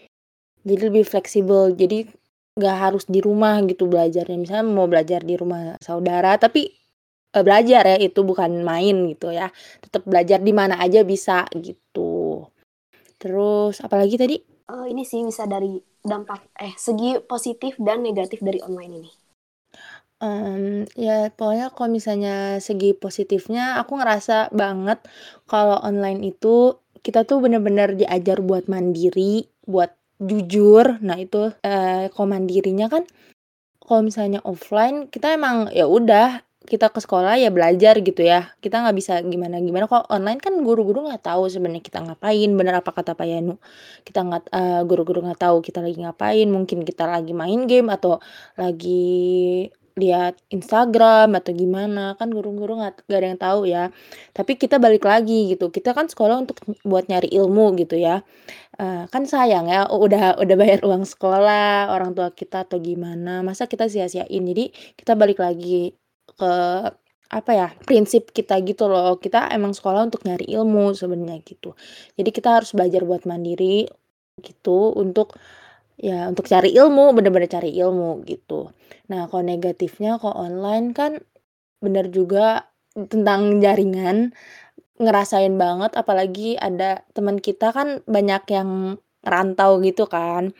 Jadi 0.65 0.81
lebih 0.89 1.03
fleksibel. 1.05 1.75
Jadi 1.75 2.09
nggak 2.55 2.77
harus 2.79 3.03
di 3.05 3.19
rumah 3.19 3.59
gitu 3.67 3.85
belajarnya. 3.85 4.37
Misalnya 4.39 4.65
mau 4.65 4.87
belajar 4.87 5.21
di 5.21 5.35
rumah 5.35 5.75
saudara 5.83 6.39
tapi 6.39 6.71
e, 7.35 7.37
belajar 7.43 7.83
ya. 7.85 7.97
Itu 7.99 8.23
bukan 8.23 8.63
main 8.63 9.11
gitu 9.11 9.29
ya. 9.35 9.51
Tetap 9.83 10.07
belajar 10.07 10.39
di 10.41 10.55
mana 10.55 10.79
aja 10.79 11.03
bisa 11.05 11.45
gitu. 11.53 12.47
Terus 13.19 13.83
apalagi 13.83 14.15
tadi? 14.17 14.37
Uh, 14.65 14.89
ini 14.89 15.05
sih 15.05 15.21
bisa 15.21 15.45
dari 15.45 15.77
dampak 16.01 16.57
eh 16.57 16.73
segi 16.73 17.21
positif 17.21 17.77
dan 17.77 18.01
negatif 18.01 18.41
dari 18.41 18.57
online 18.65 18.93
ini 18.97 19.11
Um, 20.25 20.89
ya 20.97 21.29
pokoknya 21.29 21.69
kalau 21.69 21.89
misalnya 21.93 22.57
segi 22.57 22.97
positifnya 22.97 23.77
aku 23.77 24.01
ngerasa 24.01 24.49
banget 24.49 24.97
kalau 25.45 25.77
online 25.85 26.33
itu 26.33 26.81
kita 27.05 27.29
tuh 27.29 27.37
bener-bener 27.45 27.93
diajar 27.93 28.41
buat 28.41 28.65
mandiri, 28.65 29.45
buat 29.69 29.93
jujur. 30.17 30.97
Nah 31.05 31.21
itu 31.21 31.53
eh, 31.61 32.09
komandirinya 32.09 32.89
kan 32.89 33.05
kalau 33.77 34.01
misalnya 34.01 34.41
offline 34.41 35.13
kita 35.13 35.37
emang 35.37 35.69
ya 35.69 35.85
udah 35.85 36.41
kita 36.65 36.89
ke 36.89 36.97
sekolah 36.97 37.37
ya 37.37 37.53
belajar 37.53 38.01
gitu 38.01 38.25
ya. 38.25 38.49
Kita 38.57 38.81
nggak 38.81 38.97
bisa 38.97 39.21
gimana 39.21 39.61
gimana. 39.61 39.85
Kalau 39.85 40.09
online 40.09 40.41
kan 40.41 40.57
guru-guru 40.65 41.05
nggak 41.05 41.21
tahu 41.21 41.45
sebenarnya 41.45 41.85
kita 41.85 42.01
ngapain. 42.01 42.49
Bener 42.57 42.81
apa 42.81 42.89
kata 42.89 43.13
Pak 43.13 43.27
Yanu? 43.29 43.61
Kita 44.01 44.25
nggak 44.25 44.43
uh, 44.49 44.81
guru-guru 44.89 45.21
nggak 45.21 45.45
tahu 45.45 45.61
kita 45.61 45.85
lagi 45.85 46.01
ngapain. 46.01 46.47
Mungkin 46.49 46.81
kita 46.81 47.05
lagi 47.05 47.37
main 47.37 47.69
game 47.69 47.93
atau 47.93 48.17
lagi 48.57 49.69
lihat 49.95 50.35
Instagram 50.51 51.39
atau 51.39 51.55
gimana 51.55 52.19
kan 52.19 52.27
guru-guru 52.27 52.83
gak 52.83 53.07
ada 53.07 53.27
yang 53.31 53.39
tahu 53.39 53.61
ya. 53.63 53.95
Tapi 54.35 54.59
kita 54.59 54.75
balik 54.75 55.07
lagi 55.07 55.55
gitu 55.55 55.71
kita 55.71 55.95
kan 55.95 56.11
sekolah 56.11 56.43
untuk 56.43 56.59
buat 56.83 57.07
nyari 57.07 57.31
ilmu 57.31 57.79
gitu 57.79 57.95
ya. 57.95 58.21
Uh, 58.75 59.07
kan 59.07 59.23
sayang 59.23 59.71
ya 59.71 59.87
udah 59.87 60.35
udah 60.35 60.55
bayar 60.59 60.83
uang 60.83 61.07
sekolah 61.07 61.95
orang 61.95 62.11
tua 62.11 62.27
kita 62.35 62.67
atau 62.67 62.77
gimana 62.83 63.39
masa 63.39 63.71
kita 63.71 63.87
sia-siain. 63.87 64.43
Jadi 64.43 64.75
kita 64.99 65.15
balik 65.15 65.39
lagi 65.39 65.95
ke 66.35 66.53
apa 67.25 67.51
ya 67.55 67.67
prinsip 67.87 68.35
kita 68.35 68.59
gitu 68.67 68.91
loh. 68.91 69.15
Kita 69.17 69.47
emang 69.55 69.71
sekolah 69.71 70.11
untuk 70.11 70.27
nyari 70.27 70.51
ilmu 70.59 70.91
sebenarnya 70.91 71.39
gitu. 71.47 71.71
Jadi 72.19 72.29
kita 72.35 72.59
harus 72.59 72.75
belajar 72.75 73.07
buat 73.07 73.23
mandiri 73.23 73.87
gitu 74.43 74.91
untuk 74.91 75.39
ya 75.95 76.27
untuk 76.27 76.45
cari 76.47 76.75
ilmu 76.75 77.15
bener-bener 77.15 77.47
cari 77.47 77.71
ilmu 77.75 78.23
gitu. 78.27 78.71
Nah 79.11 79.27
kalau 79.31 79.43
negatifnya 79.43 80.19
kalau 80.19 80.35
online 80.35 80.91
kan 80.91 81.11
bener 81.79 82.11
juga 82.11 82.71
tentang 82.95 83.59
jaringan 83.59 84.31
ngerasain 84.95 85.51
banget 85.59 85.91
apalagi 85.99 86.55
ada 86.55 87.03
teman 87.11 87.39
kita 87.43 87.75
kan 87.75 87.99
banyak 88.07 88.43
yang 88.51 88.99
rantau 89.23 89.83
gitu 89.83 90.07
kan. 90.07 90.55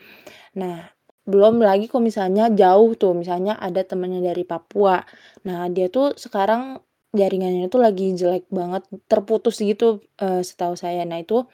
Nah 0.56 0.92
belum 1.25 1.58
lagi 1.63 1.89
kok 1.89 2.04
misalnya 2.04 2.51
jauh 2.54 2.94
tuh 3.00 3.18
misalnya 3.18 3.58
ada 3.58 3.82
temennya 3.88 4.22
dari 4.22 4.44
Papua. 4.44 5.01
Nah 5.48 5.68
dia 5.72 5.88
tuh 5.89 6.13
sekarang 6.20 6.80
jaringannya 7.15 7.72
tuh 7.72 7.80
lagi 7.80 8.12
jelek 8.13 8.46
banget 8.51 8.84
terputus 9.08 9.63
gitu 9.63 10.04
uh, 10.20 10.44
setahu 10.44 10.75
saya. 10.75 11.08
Nah 11.08 11.24
itu 11.24 11.48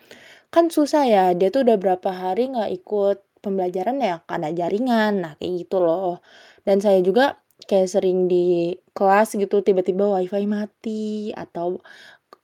kan 0.51 0.67
susah 0.73 1.07
ya 1.07 1.23
dia 1.37 1.53
tuh 1.53 1.63
udah 1.63 1.77
berapa 1.79 2.09
hari 2.11 2.51
nggak 2.51 2.71
ikut 2.83 3.17
pembelajaran 3.41 3.97
ya 3.99 4.21
karena 4.29 4.49
jaringan 4.53 5.13
nah 5.23 5.33
kayak 5.37 5.65
gitu 5.65 5.77
loh. 5.81 6.21
Dan 6.65 6.77
saya 6.79 7.01
juga 7.01 7.41
kayak 7.65 7.89
sering 7.89 8.29
di 8.29 8.73
kelas 8.93 9.37
gitu 9.37 9.61
tiba-tiba 9.61 10.05
wifi 10.17 10.45
mati 10.45 11.33
atau 11.33 11.81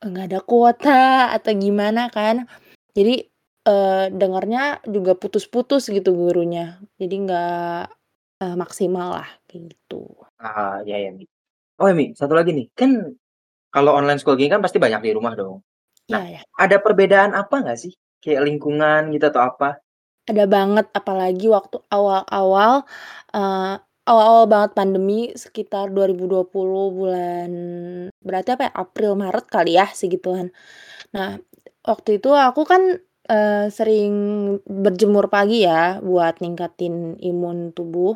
nggak 0.01 0.25
ada 0.33 0.39
kuota 0.41 1.33
atau 1.33 1.51
gimana 1.57 2.09
kan. 2.09 2.45
Jadi 2.97 3.25
eh, 3.65 4.05
dengarnya 4.13 4.81
juga 4.85 5.13
putus-putus 5.17 5.89
gitu 5.89 6.13
gurunya. 6.13 6.81
Jadi 6.97 7.15
nggak 7.25 7.81
eh, 8.43 8.55
maksimal 8.57 9.21
lah 9.21 9.29
kayak 9.49 9.73
gitu. 9.73 10.05
Ah 10.41 10.81
ya 10.85 10.97
ya 11.01 11.09
Mi. 11.13 11.25
oh 11.81 11.87
ya 11.89 11.95
Mi 11.97 12.13
satu 12.13 12.33
lagi 12.37 12.53
nih. 12.53 12.67
Kan 12.73 13.17
kalau 13.73 13.93
online 13.93 14.17
school 14.17 14.37
gini 14.37 14.49
kan 14.49 14.61
pasti 14.65 14.81
banyak 14.81 15.01
di 15.05 15.11
rumah 15.13 15.33
dong. 15.37 15.61
Nah 16.09 16.23
ya, 16.25 16.39
ya. 16.39 16.41
ada 16.57 16.77
perbedaan 16.81 17.37
apa 17.37 17.61
nggak 17.61 17.77
sih? 17.77 17.93
Kayak 18.23 18.49
lingkungan 18.49 19.13
gitu 19.13 19.29
atau 19.29 19.45
apa 19.45 19.77
ada 20.27 20.43
banget 20.45 20.85
apalagi 20.91 21.47
waktu 21.47 21.79
awal-awal 21.87 22.83
uh, 23.31 23.75
awal-awal 24.07 24.45
banget 24.47 24.71
pandemi 24.75 25.31
sekitar 25.35 25.91
2020 25.91 26.47
bulan 26.95 27.51
berarti 28.23 28.49
apa 28.55 28.71
ya 28.71 28.73
April 28.75 29.11
Maret 29.19 29.45
kali 29.51 29.79
ya 29.79 29.87
segituan. 29.91 30.51
Nah 31.15 31.39
waktu 31.83 32.19
itu 32.19 32.31
aku 32.35 32.63
kan 32.67 32.99
uh, 33.31 33.67
sering 33.71 34.13
berjemur 34.63 35.27
pagi 35.31 35.67
ya 35.67 35.99
buat 36.03 36.39
ningkatin 36.43 37.19
imun 37.19 37.75
tubuh. 37.75 38.15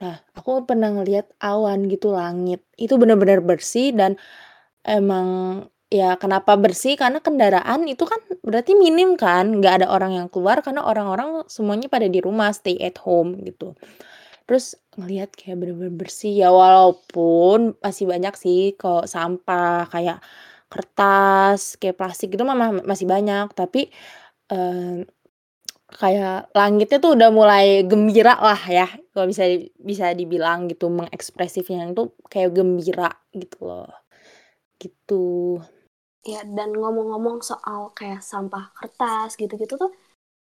Nah 0.00 0.20
aku 0.36 0.64
pernah 0.68 0.92
ngeliat 0.92 1.28
awan 1.40 1.88
gitu 1.88 2.12
langit 2.12 2.60
itu 2.76 2.96
benar-benar 3.00 3.40
bersih 3.44 3.92
dan 3.96 4.20
emang 4.84 5.28
ya 5.94 6.18
kenapa 6.18 6.58
bersih? 6.58 6.98
Karena 6.98 7.22
kendaraan 7.22 7.86
itu 7.86 8.02
kan 8.02 8.18
berarti 8.42 8.74
minim 8.74 9.14
kan? 9.14 9.62
Nggak 9.62 9.74
ada 9.82 9.86
orang 9.94 10.12
yang 10.18 10.28
keluar 10.32 10.58
karena 10.66 10.82
orang-orang 10.82 11.46
semuanya 11.46 11.86
pada 11.86 12.10
di 12.10 12.18
rumah 12.18 12.50
stay 12.50 12.74
at 12.82 12.98
home 12.98 13.38
gitu. 13.46 13.78
Terus 14.44 14.74
ngelihat 14.98 15.30
kayak 15.38 15.56
bener-bener 15.62 15.94
bersih. 15.94 16.34
Ya 16.34 16.50
walaupun 16.50 17.78
masih 17.78 18.04
banyak 18.10 18.34
sih 18.34 18.74
kok 18.74 19.06
sampah 19.06 19.86
kayak 19.88 20.18
kertas 20.72 21.78
kayak 21.78 21.96
plastik 22.00 22.34
itu 22.34 22.42
mah 22.42 22.58
masih 22.82 23.06
banyak. 23.06 23.46
Tapi 23.54 23.88
eh, 24.52 25.06
kayak 25.94 26.50
langitnya 26.58 26.98
tuh 26.98 27.14
udah 27.14 27.30
mulai 27.30 27.86
gembira 27.86 28.34
lah 28.42 28.58
ya 28.66 28.90
kalau 29.14 29.30
bisa 29.30 29.46
bisa 29.78 30.10
dibilang 30.12 30.66
gitu. 30.70 30.90
Mengekspresifnya 30.90 31.86
itu 31.94 32.10
kayak 32.26 32.50
gembira 32.56 33.10
gitu 33.30 33.58
loh. 33.62 33.90
Gitu 34.82 35.62
Ya, 36.24 36.40
dan 36.40 36.72
ngomong-ngomong 36.72 37.44
soal 37.44 37.92
kayak 37.92 38.24
sampah 38.24 38.72
kertas 38.72 39.36
gitu-gitu 39.36 39.76
tuh, 39.76 39.92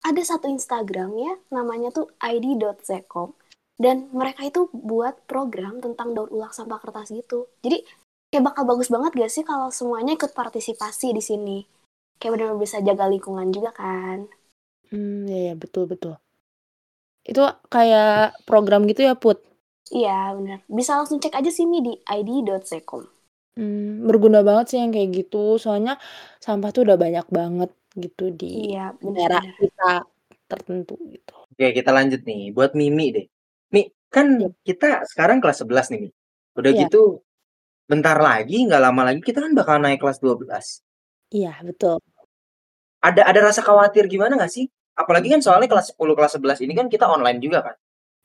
ada 0.02 0.22
satu 0.26 0.50
Instagram 0.50 1.14
ya, 1.18 1.34
namanya 1.54 1.94
tuh 1.94 2.10
id.zekom. 2.18 3.38
Dan 3.78 4.10
mereka 4.10 4.42
itu 4.42 4.74
buat 4.74 5.30
program 5.30 5.78
tentang 5.78 6.18
daur 6.18 6.34
ulang 6.34 6.50
sampah 6.50 6.82
kertas 6.82 7.14
gitu. 7.14 7.46
Jadi, 7.62 7.86
kayak 8.34 8.50
bakal 8.50 8.66
bagus 8.66 8.90
banget 8.90 9.14
gak 9.22 9.30
sih 9.30 9.46
kalau 9.46 9.70
semuanya 9.70 10.18
ikut 10.18 10.34
partisipasi 10.34 11.14
di 11.14 11.22
sini? 11.22 11.58
Kayak 12.18 12.42
benar-benar 12.42 12.62
bisa 12.66 12.82
jaga 12.82 13.06
lingkungan 13.06 13.54
juga 13.54 13.70
kan? 13.78 14.26
Hmm, 14.90 15.30
ya, 15.30 15.54
ya 15.54 15.54
betul-betul. 15.54 16.18
Itu 17.22 17.46
kayak 17.70 18.42
program 18.50 18.90
gitu 18.90 19.06
ya, 19.06 19.14
Put? 19.14 19.46
Iya, 19.94 20.34
benar. 20.34 20.60
Bisa 20.66 20.98
langsung 20.98 21.22
cek 21.22 21.38
aja 21.38 21.54
sih 21.54 21.70
Mi 21.70 21.86
di 21.86 21.94
id.zekom. 22.02 23.17
Hmm, 23.58 24.06
berguna 24.06 24.46
banget 24.46 24.66
sih 24.70 24.78
yang 24.78 24.94
kayak 24.94 25.10
gitu, 25.26 25.58
soalnya 25.58 25.98
sampah 26.38 26.70
tuh 26.70 26.86
udah 26.86 26.94
banyak 26.94 27.26
banget 27.34 27.74
gitu 27.98 28.30
di 28.30 28.78
Iya, 28.78 28.94
daerah 29.02 29.42
kita 29.42 30.06
tertentu 30.46 30.94
gitu. 31.10 31.34
Oke, 31.50 31.74
kita 31.74 31.90
lanjut 31.90 32.22
nih 32.22 32.54
buat 32.54 32.78
Mimi 32.78 33.10
deh. 33.10 33.26
Mi, 33.74 33.90
kan 34.14 34.38
Iya. 34.38 34.54
kita 34.62 34.88
sekarang 35.10 35.42
kelas 35.42 35.66
11 35.66 35.90
nih, 35.90 36.06
Mi. 36.06 36.10
Udah 36.54 36.70
Iya. 36.70 36.86
gitu 36.86 37.26
bentar 37.90 38.22
lagi, 38.22 38.62
nggak 38.70 38.82
lama 38.84 39.02
lagi 39.10 39.26
kita 39.26 39.42
kan 39.42 39.58
bakal 39.58 39.82
naik 39.82 39.98
kelas 39.98 40.22
12. 40.22 40.86
Iya, 41.34 41.58
betul. 41.66 41.98
Ada 43.02 43.26
ada 43.26 43.40
rasa 43.50 43.66
khawatir 43.66 44.06
gimana 44.06 44.38
nggak 44.38 44.54
sih? 44.54 44.70
Apalagi 44.94 45.34
kan 45.34 45.42
soalnya 45.42 45.66
kelas 45.66 45.98
10, 45.98 46.14
kelas 46.14 46.38
11 46.38 46.62
ini 46.62 46.78
kan 46.78 46.86
kita 46.94 47.10
online 47.10 47.42
juga 47.42 47.66
kan. 47.66 47.76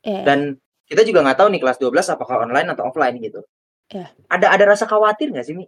Iya. 0.05 0.21
Dan 0.29 0.39
kita 0.85 1.09
juga 1.09 1.25
nggak 1.25 1.39
tahu 1.41 1.49
nih 1.57 1.61
kelas 1.65 1.79
12 1.81 2.07
apakah 2.13 2.45
online 2.45 2.69
atau 2.69 2.85
offline 2.93 3.17
gitu. 3.17 3.41
Iya. 3.93 4.09
Ada 4.33 4.47
ada 4.57 4.65
rasa 4.73 4.85
khawatir 4.89 5.29
nggak 5.33 5.45
sih, 5.45 5.53
Mi? 5.57 5.65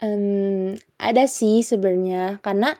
Mmm, 0.00 0.76
ada 1.00 1.24
sih 1.24 1.64
sebenarnya 1.64 2.36
karena, 2.44 2.76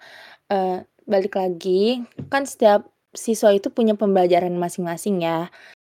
eee, 0.53 0.85
balik 1.09 1.37
lagi 1.41 2.05
kan 2.33 2.45
setiap 2.49 2.89
siswa 3.17 3.53
itu 3.57 3.69
punya 3.73 3.97
pembelajaran 3.97 4.53
masing-masing 4.57 5.25
ya. 5.25 5.49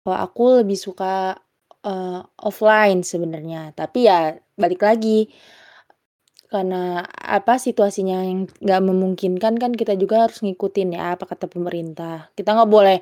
Kalau 0.04 0.18
aku 0.20 0.60
lebih 0.64 0.76
suka, 0.76 1.40
eee, 1.84 2.20
offline 2.44 3.00
sebenarnya, 3.04 3.72
tapi 3.76 4.06
ya 4.12 4.36
balik 4.60 4.84
lagi 4.84 5.32
karena 6.50 7.06
apa, 7.14 7.62
situasinya 7.62 8.26
yang 8.26 8.48
nggak 8.64 8.82
memungkinkan 8.82 9.54
kan 9.62 9.72
kita 9.76 9.94
juga 9.94 10.26
harus 10.26 10.42
ngikutin 10.42 10.98
ya 10.98 11.14
apa 11.14 11.24
kata 11.30 11.46
pemerintah. 11.46 12.30
Kita 12.34 12.56
nggak 12.58 12.70
boleh, 12.70 12.98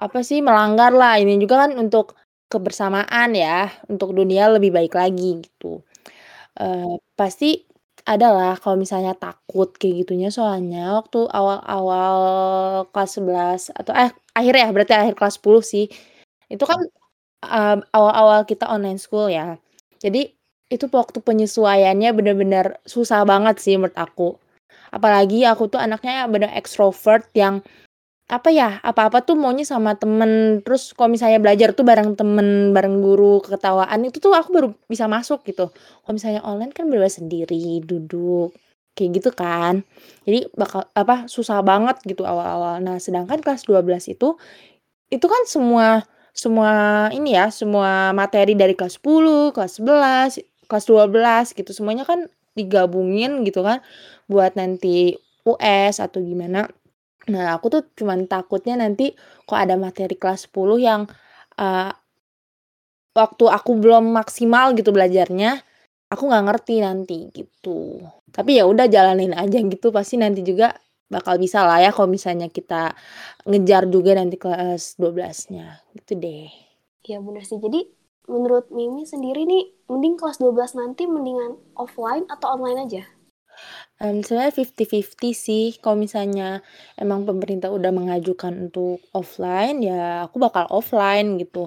apa 0.00 0.20
sih, 0.26 0.40
melanggar 0.44 0.92
lah, 0.94 1.16
ini 1.22 1.38
juga 1.42 1.66
kan 1.68 1.72
untuk 1.78 2.16
kebersamaan 2.52 3.30
ya, 3.36 3.68
untuk 3.92 4.12
dunia 4.16 4.48
lebih 4.54 4.70
baik 4.74 4.94
lagi 4.96 5.44
gitu. 5.44 5.84
Eee, 6.60 6.98
pasti 7.18 7.64
ada 8.08 8.28
lah 8.34 8.52
kalau 8.62 8.76
misalnya 8.80 9.12
takut 9.18 9.70
kayak 9.80 10.06
gitunya, 10.06 10.28
soalnya 10.32 10.96
waktu 11.00 11.18
awal-awal 11.30 12.18
kelas 12.92 13.10
11 13.20 13.60
atau 13.74 13.92
eh, 13.96 14.10
akhir 14.38 14.54
ya, 14.60 14.66
berarti 14.74 14.94
akhir 14.96 15.14
kelas 15.18 15.34
10 15.40 15.62
sih. 15.64 15.86
Itu 16.52 16.64
kan, 16.70 16.80
eee, 17.46 17.76
awal-awal 17.96 18.44
kita 18.50 18.66
online 18.70 18.98
school 19.02 19.28
ya. 19.32 19.58
Jadi 20.02 20.32
itu 20.72 20.86
waktu 20.92 21.20
penyesuaiannya 21.24 22.10
bener-bener 22.16 22.78
susah 22.88 23.24
banget 23.28 23.56
sih 23.62 23.74
menurut 23.80 23.96
aku. 23.98 24.36
Apalagi 24.94 25.44
aku 25.48 25.68
tuh 25.72 25.80
anaknya 25.82 26.26
bener 26.30 26.50
ekstrovert 26.56 27.28
yang, 27.36 27.62
apa 28.28 28.52
ya, 28.52 28.76
apa-apa 28.84 29.24
tuh 29.24 29.40
maunya 29.40 29.64
sama 29.64 29.96
temen, 29.96 30.60
terus 30.60 30.92
kalau 30.92 31.08
misalnya 31.08 31.40
belajar 31.40 31.72
tuh 31.72 31.80
bareng 31.88 32.12
temen, 32.12 32.76
bareng 32.76 33.00
guru, 33.00 33.40
ketawaan, 33.40 34.04
itu 34.04 34.20
tuh 34.20 34.36
aku 34.36 34.52
baru 34.52 34.68
bisa 34.84 35.08
masuk 35.08 35.40
gitu. 35.48 35.72
Kalau 36.04 36.12
misalnya 36.12 36.44
online 36.44 36.72
kan 36.76 36.84
bener-bener 36.92 37.08
sendiri, 37.08 37.80
duduk, 37.80 38.52
kayak 38.92 39.10
gitu 39.16 39.30
kan. 39.32 39.80
Jadi 40.28 40.44
bakal 40.52 40.84
apa, 40.92 41.24
susah 41.24 41.64
banget 41.64 41.96
gitu 42.04 42.28
awal-awal. 42.28 42.84
Nah, 42.84 43.00
sedangkan 43.00 43.40
kelas 43.40 43.64
12 43.64 44.12
itu, 44.12 44.36
itu 45.08 45.26
kan 45.26 45.42
semua 45.48 46.04
semua 46.36 46.70
ini 47.10 47.34
ya, 47.34 47.50
semua 47.50 48.14
materi 48.14 48.54
dari 48.54 48.76
kelas 48.78 49.00
10, 49.02 49.50
kelas 49.56 49.80
11, 49.82 50.38
kelas 50.70 50.84
12 50.86 51.46
gitu, 51.56 51.70
semuanya 51.74 52.04
kan 52.06 52.28
digabungin 52.54 53.42
gitu 53.48 53.64
kan, 53.66 53.82
buat 54.30 54.54
nanti 54.54 55.18
US 55.48 55.98
atau 55.98 56.20
gimana. 56.22 56.70
Nah, 57.28 57.56
aku 57.60 57.66
tuh 57.68 57.82
cuman 57.98 58.24
takutnya 58.24 58.74
nanti 58.80 59.12
kok 59.44 59.58
ada 59.58 59.76
materi 59.76 60.16
kelas 60.16 60.48
10 60.48 60.80
yang, 60.80 61.04
eee 61.60 61.92
waktu 63.16 63.44
aku 63.48 63.70
belum 63.80 64.12
maksimal 64.14 64.76
gitu 64.76 64.92
belajarnya, 64.92 65.60
aku 66.12 66.22
nggak 66.28 66.44
ngerti 66.48 66.74
nanti 66.84 67.18
gitu. 67.32 68.04
Tapi 68.32 68.60
ya 68.60 68.64
udah 68.68 68.86
jalanin 68.88 69.32
aja 69.36 69.58
gitu, 69.60 69.88
pasti 69.92 70.20
nanti 70.20 70.44
juga 70.44 70.76
bakal 71.08 71.40
bisa 71.40 71.64
lah 71.64 71.80
ya 71.80 71.90
kalau 71.92 72.08
misalnya 72.08 72.52
kita 72.52 72.92
ngejar 73.48 73.88
juga 73.88 74.12
nanti 74.16 74.36
kelas 74.36 75.00
12-nya, 75.00 75.80
gitu 75.96 76.12
deh. 76.20 76.52
Iya 77.08 77.18
bener 77.24 77.42
sih. 77.48 77.56
Jadi 77.56 77.80
menurut 78.28 78.68
Mimi 78.68 79.08
sendiri 79.08 79.48
nih, 79.48 79.72
mending 79.88 80.20
kelas 80.20 80.36
12 80.36 80.76
nanti 80.76 81.08
mendingan 81.08 81.56
offline 81.80 82.28
atau 82.28 82.60
online 82.60 82.84
aja? 82.84 83.02
Mmm, 83.98 84.22
sebenarnya 84.22 84.54
50-50 84.54 85.34
sih, 85.34 85.74
kalau 85.82 85.98
misalnya 85.98 86.62
emang 86.94 87.26
pemerintah 87.26 87.66
udah 87.74 87.90
mengajukan 87.90 88.70
untuk 88.70 89.02
offline, 89.10 89.82
ya 89.82 90.22
aku 90.30 90.38
bakal 90.38 90.70
offline 90.70 91.34
gitu. 91.42 91.66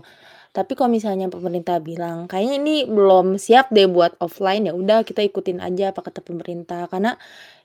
Tapi 0.55 0.71
kalau 0.75 0.91
misalnya 0.91 1.27
pemerintah 1.31 1.79
bilang, 1.83 2.27
"Kayaknya 2.31 2.55
ini 2.63 2.75
belum 2.87 3.35
siap 3.39 3.71
deh 3.75 3.87
buat 3.91 4.15
offline," 4.23 4.67
ya 4.67 4.73
udah 4.75 5.03
kita 5.07 5.23
ikutin 5.27 5.59
aja 5.63 5.91
apa 5.95 6.03
kata 6.07 6.19
pemerintah. 6.23 6.87
Karena 6.91 7.15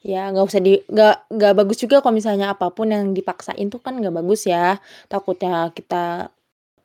ya 0.06 0.30
nggak 0.34 0.46
usah 0.50 0.62
di 0.62 0.78
nggak 0.86 1.16
nggak 1.34 1.52
bagus 1.58 1.78
juga 1.82 1.98
kalau 2.02 2.14
misalnya 2.18 2.54
apa 2.54 2.70
pun 2.74 2.90
yang 2.94 3.10
dipaksain 3.14 3.66
tuh 3.70 3.82
kan 3.82 3.98
nggak 3.98 4.14
bagus 4.22 4.46
ya. 4.50 4.78
Takutnya 5.10 5.70
kita 5.74 6.30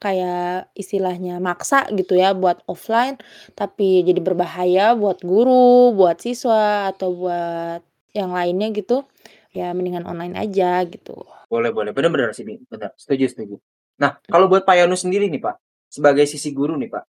kayak 0.02 0.74
istilahnya 0.74 1.38
maksa 1.38 1.86
gitu 1.94 2.18
ya 2.18 2.34
buat 2.34 2.66
offline, 2.66 3.22
tapi 3.54 4.02
jadi 4.02 4.18
berbahaya 4.18 4.98
buat 4.98 5.22
guru, 5.22 5.94
buat 5.94 6.18
siswa, 6.18 6.90
atau 6.90 7.14
buat 7.14 7.86
yang 8.18 8.34
lainnya 8.34 8.74
gitu, 8.74 9.06
ya 9.54 9.72
mendingan 9.78 10.10
online 10.10 10.36
aja 10.36 10.82
gitu. 10.90 11.22
Boleh 11.48 11.70
boleh, 11.70 11.94
bener 11.94 12.34
sih, 12.34 12.42
Mi, 12.42 12.58
bener, 12.66 12.98
setuju 12.98 13.30
setuju. 13.30 13.56
Nah, 14.02 14.18
kalau 14.26 14.50
buat 14.50 14.66
Pak 14.66 14.82
Yonus 14.82 15.06
sendiri 15.06 15.30
nih, 15.30 15.38
Pak, 15.38 15.56
sebagai 15.86 16.26
sisi 16.26 16.50
guru 16.52 16.74
nih, 16.82 16.90
Pak. 16.90 17.04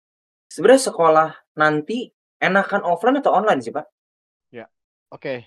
Sebenarnya 0.48 0.82
sekolah 0.88 1.28
nanti 1.60 2.08
enakan 2.40 2.80
offline 2.88 3.20
atau 3.20 3.36
online 3.36 3.60
sih, 3.60 3.74
Pak? 3.74 3.84
Ya, 4.48 4.64
oke. 5.12 5.44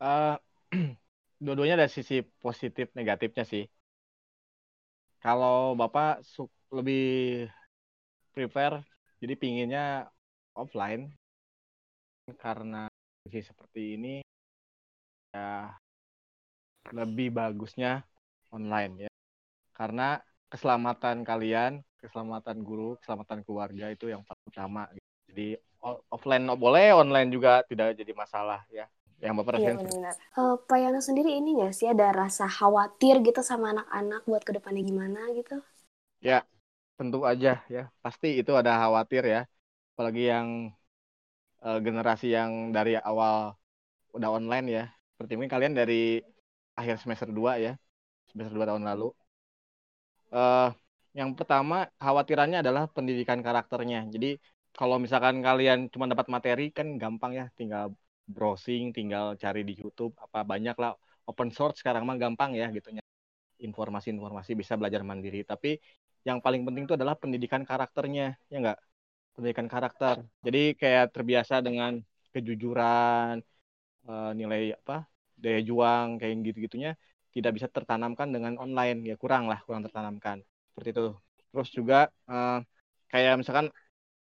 Eee, 0.00 0.34
dua-duanya 1.44 1.84
ada 1.84 1.88
sisi 1.92 2.24
positif 2.40 2.88
negatifnya 2.96 3.44
sih. 3.44 3.68
Kalau 5.22 5.78
Bapak 5.78 6.24
suk 6.26 6.50
lebih 6.72 7.46
prefer, 8.32 8.80
jadi 9.20 9.34
pinginnya 9.36 10.08
offline. 10.56 11.12
Karena 12.40 12.88
kondisi 12.88 13.44
seperti 13.44 14.00
ini, 14.00 14.14
ya 15.36 15.68
lebih 16.90 17.30
bagusnya 17.30 18.02
online 18.50 19.06
ya. 19.06 19.10
Karena 19.76 20.18
keselamatan 20.48 21.22
kalian, 21.22 21.84
keselamatan 22.00 22.60
guru, 22.64 22.96
keselamatan 22.98 23.44
keluarga 23.46 23.92
itu 23.92 24.10
yang 24.10 24.24
paling 24.26 24.46
utama 24.48 24.88
gitu. 24.92 25.08
Jadi 25.32 25.48
offline 26.12 26.44
boleh, 26.58 26.92
online 26.92 27.28
juga 27.32 27.64
tidak 27.66 27.96
jadi 27.96 28.12
masalah 28.12 28.64
ya. 28.68 28.86
Yang 29.22 29.34
Bapak 29.38 29.50
Iya 29.54 29.58
rasain 29.70 29.76
benar-benar. 29.78 30.14
Uh, 30.34 30.56
Pak 30.66 30.78
Yonus 30.82 31.04
sendiri 31.06 31.30
ini 31.38 31.54
nggak 31.54 31.74
sih 31.78 31.86
ada 31.86 32.10
rasa 32.10 32.50
khawatir 32.50 33.22
gitu 33.22 33.38
sama 33.38 33.70
anak-anak 33.70 34.22
buat 34.26 34.42
ke 34.42 34.52
depannya 34.58 34.82
gimana 34.82 35.30
gitu? 35.38 35.62
Ya, 36.18 36.42
tentu 36.98 37.18
aja 37.30 37.50
ya. 37.74 37.80
Pasti 38.04 38.26
itu 38.40 38.52
ada 38.60 38.72
khawatir 38.80 39.22
ya. 39.34 39.40
Apalagi 39.92 40.22
yang 40.32 40.48
uh, 41.64 41.78
generasi 41.86 42.26
yang 42.36 42.50
dari 42.76 42.92
awal 42.98 43.56
udah 44.16 44.30
online 44.38 44.66
ya. 44.76 44.84
Seperti 45.14 45.32
ini 45.38 45.46
kalian 45.54 45.74
dari 45.80 46.20
akhir 46.78 46.96
semester 47.02 47.28
2 47.30 47.52
ya. 47.64 47.72
Semester 48.30 48.54
2 48.56 48.68
tahun 48.70 48.84
lalu. 48.90 49.08
Uh, 50.32 50.72
yang 51.12 51.36
pertama 51.36 51.88
khawatirannya 52.00 52.64
adalah 52.64 52.88
pendidikan 52.88 53.40
karakternya. 53.44 54.08
Jadi 54.08 54.40
kalau 54.72 54.96
misalkan 54.96 55.44
kalian 55.44 55.92
cuma 55.92 56.08
dapat 56.08 56.26
materi 56.32 56.72
kan 56.72 56.96
gampang 56.96 57.32
ya 57.36 57.44
tinggal 57.58 57.92
browsing 58.24 58.94
tinggal 58.96 59.36
cari 59.36 59.60
di 59.68 59.76
YouTube 59.76 60.16
apa 60.16 60.40
banyak 60.46 60.76
lah 60.80 60.96
open 61.28 61.52
source 61.52 61.76
sekarang 61.84 62.08
mah 62.08 62.16
gampang 62.16 62.56
ya 62.56 62.72
gitu 62.72 62.88
informasi-informasi 63.60 64.56
bisa 64.56 64.74
belajar 64.80 65.04
mandiri 65.04 65.44
tapi 65.44 65.76
yang 66.28 66.38
paling 66.44 66.62
penting 66.66 66.84
itu 66.86 66.94
adalah 66.98 67.14
pendidikan 67.18 67.62
karakternya 67.66 68.38
ya 68.50 68.56
enggak 68.62 68.78
pendidikan 69.34 69.68
karakter. 69.68 70.16
Jadi 70.44 70.76
kayak 70.76 71.04
terbiasa 71.14 71.64
dengan 71.64 71.98
kejujuran 72.32 73.40
uh, 74.08 74.30
nilai 74.36 74.76
apa 74.76 75.08
daya 75.36 75.60
juang 75.64 76.20
kayak 76.20 76.32
gitu-gitunya 76.46 76.90
tidak 77.34 77.52
bisa 77.56 77.68
tertanamkan 77.72 78.28
dengan 78.34 78.60
online. 78.60 79.02
Ya 79.08 79.16
kurang 79.16 79.48
lah 79.50 79.58
kurang 79.66 79.82
tertanamkan. 79.86 80.44
Seperti 80.72 80.88
itu. 80.94 81.04
Terus 81.52 81.68
juga 81.72 81.98
uh, 82.28 82.60
kayak 83.12 83.34
misalkan 83.40 83.66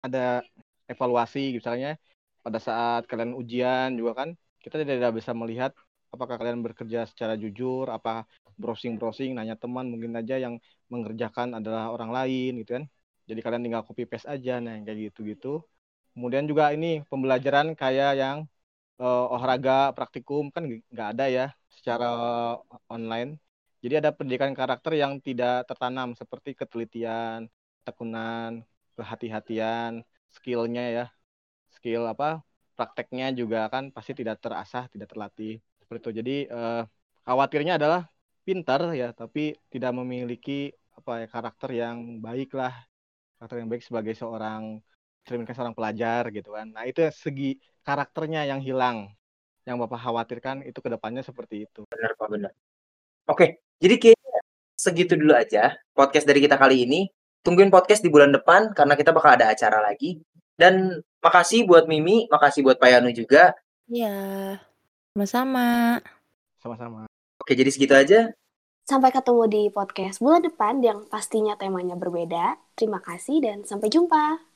ada 0.04 0.44
evaluasi 0.88 1.52
misalnya 1.58 1.98
pada 2.44 2.58
saat 2.62 3.04
kalian 3.10 3.36
ujian 3.36 3.92
juga 3.98 4.24
kan 4.24 4.28
kita 4.62 4.80
tidak 4.82 5.12
bisa 5.18 5.32
melihat 5.36 5.72
apakah 6.14 6.36
kalian 6.40 6.60
bekerja 6.66 7.00
secara 7.10 7.34
jujur? 7.42 7.86
Apa 7.96 8.24
browsing 8.60 8.94
browsing 9.00 9.30
nanya 9.36 9.54
teman 9.62 9.86
mungkin 9.92 10.12
aja 10.20 10.34
yang 10.44 10.54
mengerjakan 10.92 11.48
adalah 11.58 11.92
orang 11.94 12.10
lain 12.16 12.50
gitu 12.62 12.70
kan? 12.80 12.84
Jadi 13.28 13.40
kalian 13.44 13.62
tinggal 13.66 13.82
copy 13.88 14.02
paste 14.10 14.28
aja 14.34 14.52
nah 14.64 14.74
kayak 14.86 14.98
gitu 15.12 15.20
gitu 15.32 15.52
kemudian 16.18 16.50
juga 16.50 16.74
ini 16.74 17.06
pembelajaran 17.06 17.78
kayak 17.78 18.10
yang 18.18 18.38
uh, 18.98 19.30
olahraga 19.30 19.94
praktikum 19.94 20.50
kan 20.54 20.66
nggak 20.66 21.08
ada 21.14 21.24
ya 21.30 21.46
secara 21.70 22.06
online. 22.90 23.38
Jadi 23.78 23.94
ada 24.02 24.10
pendidikan 24.10 24.50
karakter 24.58 24.98
yang 24.98 25.22
tidak 25.22 25.62
tertanam 25.70 26.18
seperti 26.18 26.58
ketelitian 26.58 27.46
tekunan 27.86 28.66
kehati-hatian 28.98 30.02
skillnya 30.34 30.84
ya. 30.90 31.04
Skill 31.78 32.02
apa? 32.10 32.42
Prakteknya 32.74 33.30
juga 33.30 33.70
kan 33.70 33.94
pasti 33.94 34.12
tidak 34.18 34.42
terasah 34.42 34.90
tidak 34.90 35.08
terlatih 35.14 35.62
seperti 35.88 36.04
itu. 36.04 36.12
Jadi 36.20 36.36
uh, 36.52 36.84
khawatirnya 37.24 37.80
adalah 37.80 38.04
pintar 38.44 38.92
ya 38.92 39.16
tapi 39.16 39.56
tidak 39.72 39.96
memiliki 39.96 40.68
apa 40.92 41.24
ya 41.24 41.26
karakter 41.28 41.70
yang 41.72 42.20
baik 42.20 42.52
lah 42.52 42.72
karakter 43.36 43.56
yang 43.64 43.68
baik 43.72 43.84
sebagai 43.84 44.12
seorang 44.12 44.84
cerminkan 45.24 45.56
seorang 45.56 45.72
pelajar 45.72 46.28
gitu 46.28 46.52
kan. 46.52 46.68
Nah 46.68 46.84
itu 46.84 47.00
segi 47.08 47.56
karakternya 47.80 48.44
yang 48.44 48.60
hilang. 48.60 49.08
Yang 49.64 49.84
bapak 49.84 50.00
khawatirkan 50.00 50.56
itu 50.68 50.76
ke 50.80 50.88
depannya 50.92 51.24
seperti 51.24 51.64
itu. 51.64 51.88
Benar 51.88 52.12
pak 52.20 52.28
benar. 52.28 52.52
Oke 53.24 53.64
jadi 53.80 53.96
kayaknya 53.96 54.40
segitu 54.76 55.16
dulu 55.16 55.32
aja 55.32 55.72
podcast 55.96 56.28
dari 56.28 56.44
kita 56.44 56.60
kali 56.60 56.84
ini. 56.84 57.08
Tungguin 57.40 57.72
podcast 57.72 58.04
di 58.04 58.12
bulan 58.12 58.28
depan 58.28 58.76
karena 58.76 58.92
kita 58.92 59.08
bakal 59.16 59.40
ada 59.40 59.48
acara 59.48 59.80
lagi. 59.80 60.20
Dan 60.58 61.00
makasih 61.24 61.64
buat 61.64 61.88
Mimi 61.88 62.28
makasih 62.28 62.60
buat 62.60 62.76
Pak 62.76 62.88
Yanu 62.92 63.08
juga. 63.14 63.56
Iya 63.88 64.67
sama-sama. 65.18 65.98
Sama-sama. 66.62 67.10
Oke, 67.42 67.58
jadi 67.58 67.74
segitu 67.74 67.90
aja. 67.90 68.30
Sampai 68.86 69.10
ketemu 69.10 69.42
di 69.50 69.62
podcast 69.74 70.22
bulan 70.22 70.46
depan 70.46 70.78
yang 70.78 71.10
pastinya 71.10 71.58
temanya 71.58 71.98
berbeda. 71.98 72.54
Terima 72.78 73.02
kasih 73.02 73.42
dan 73.42 73.66
sampai 73.66 73.90
jumpa. 73.90 74.47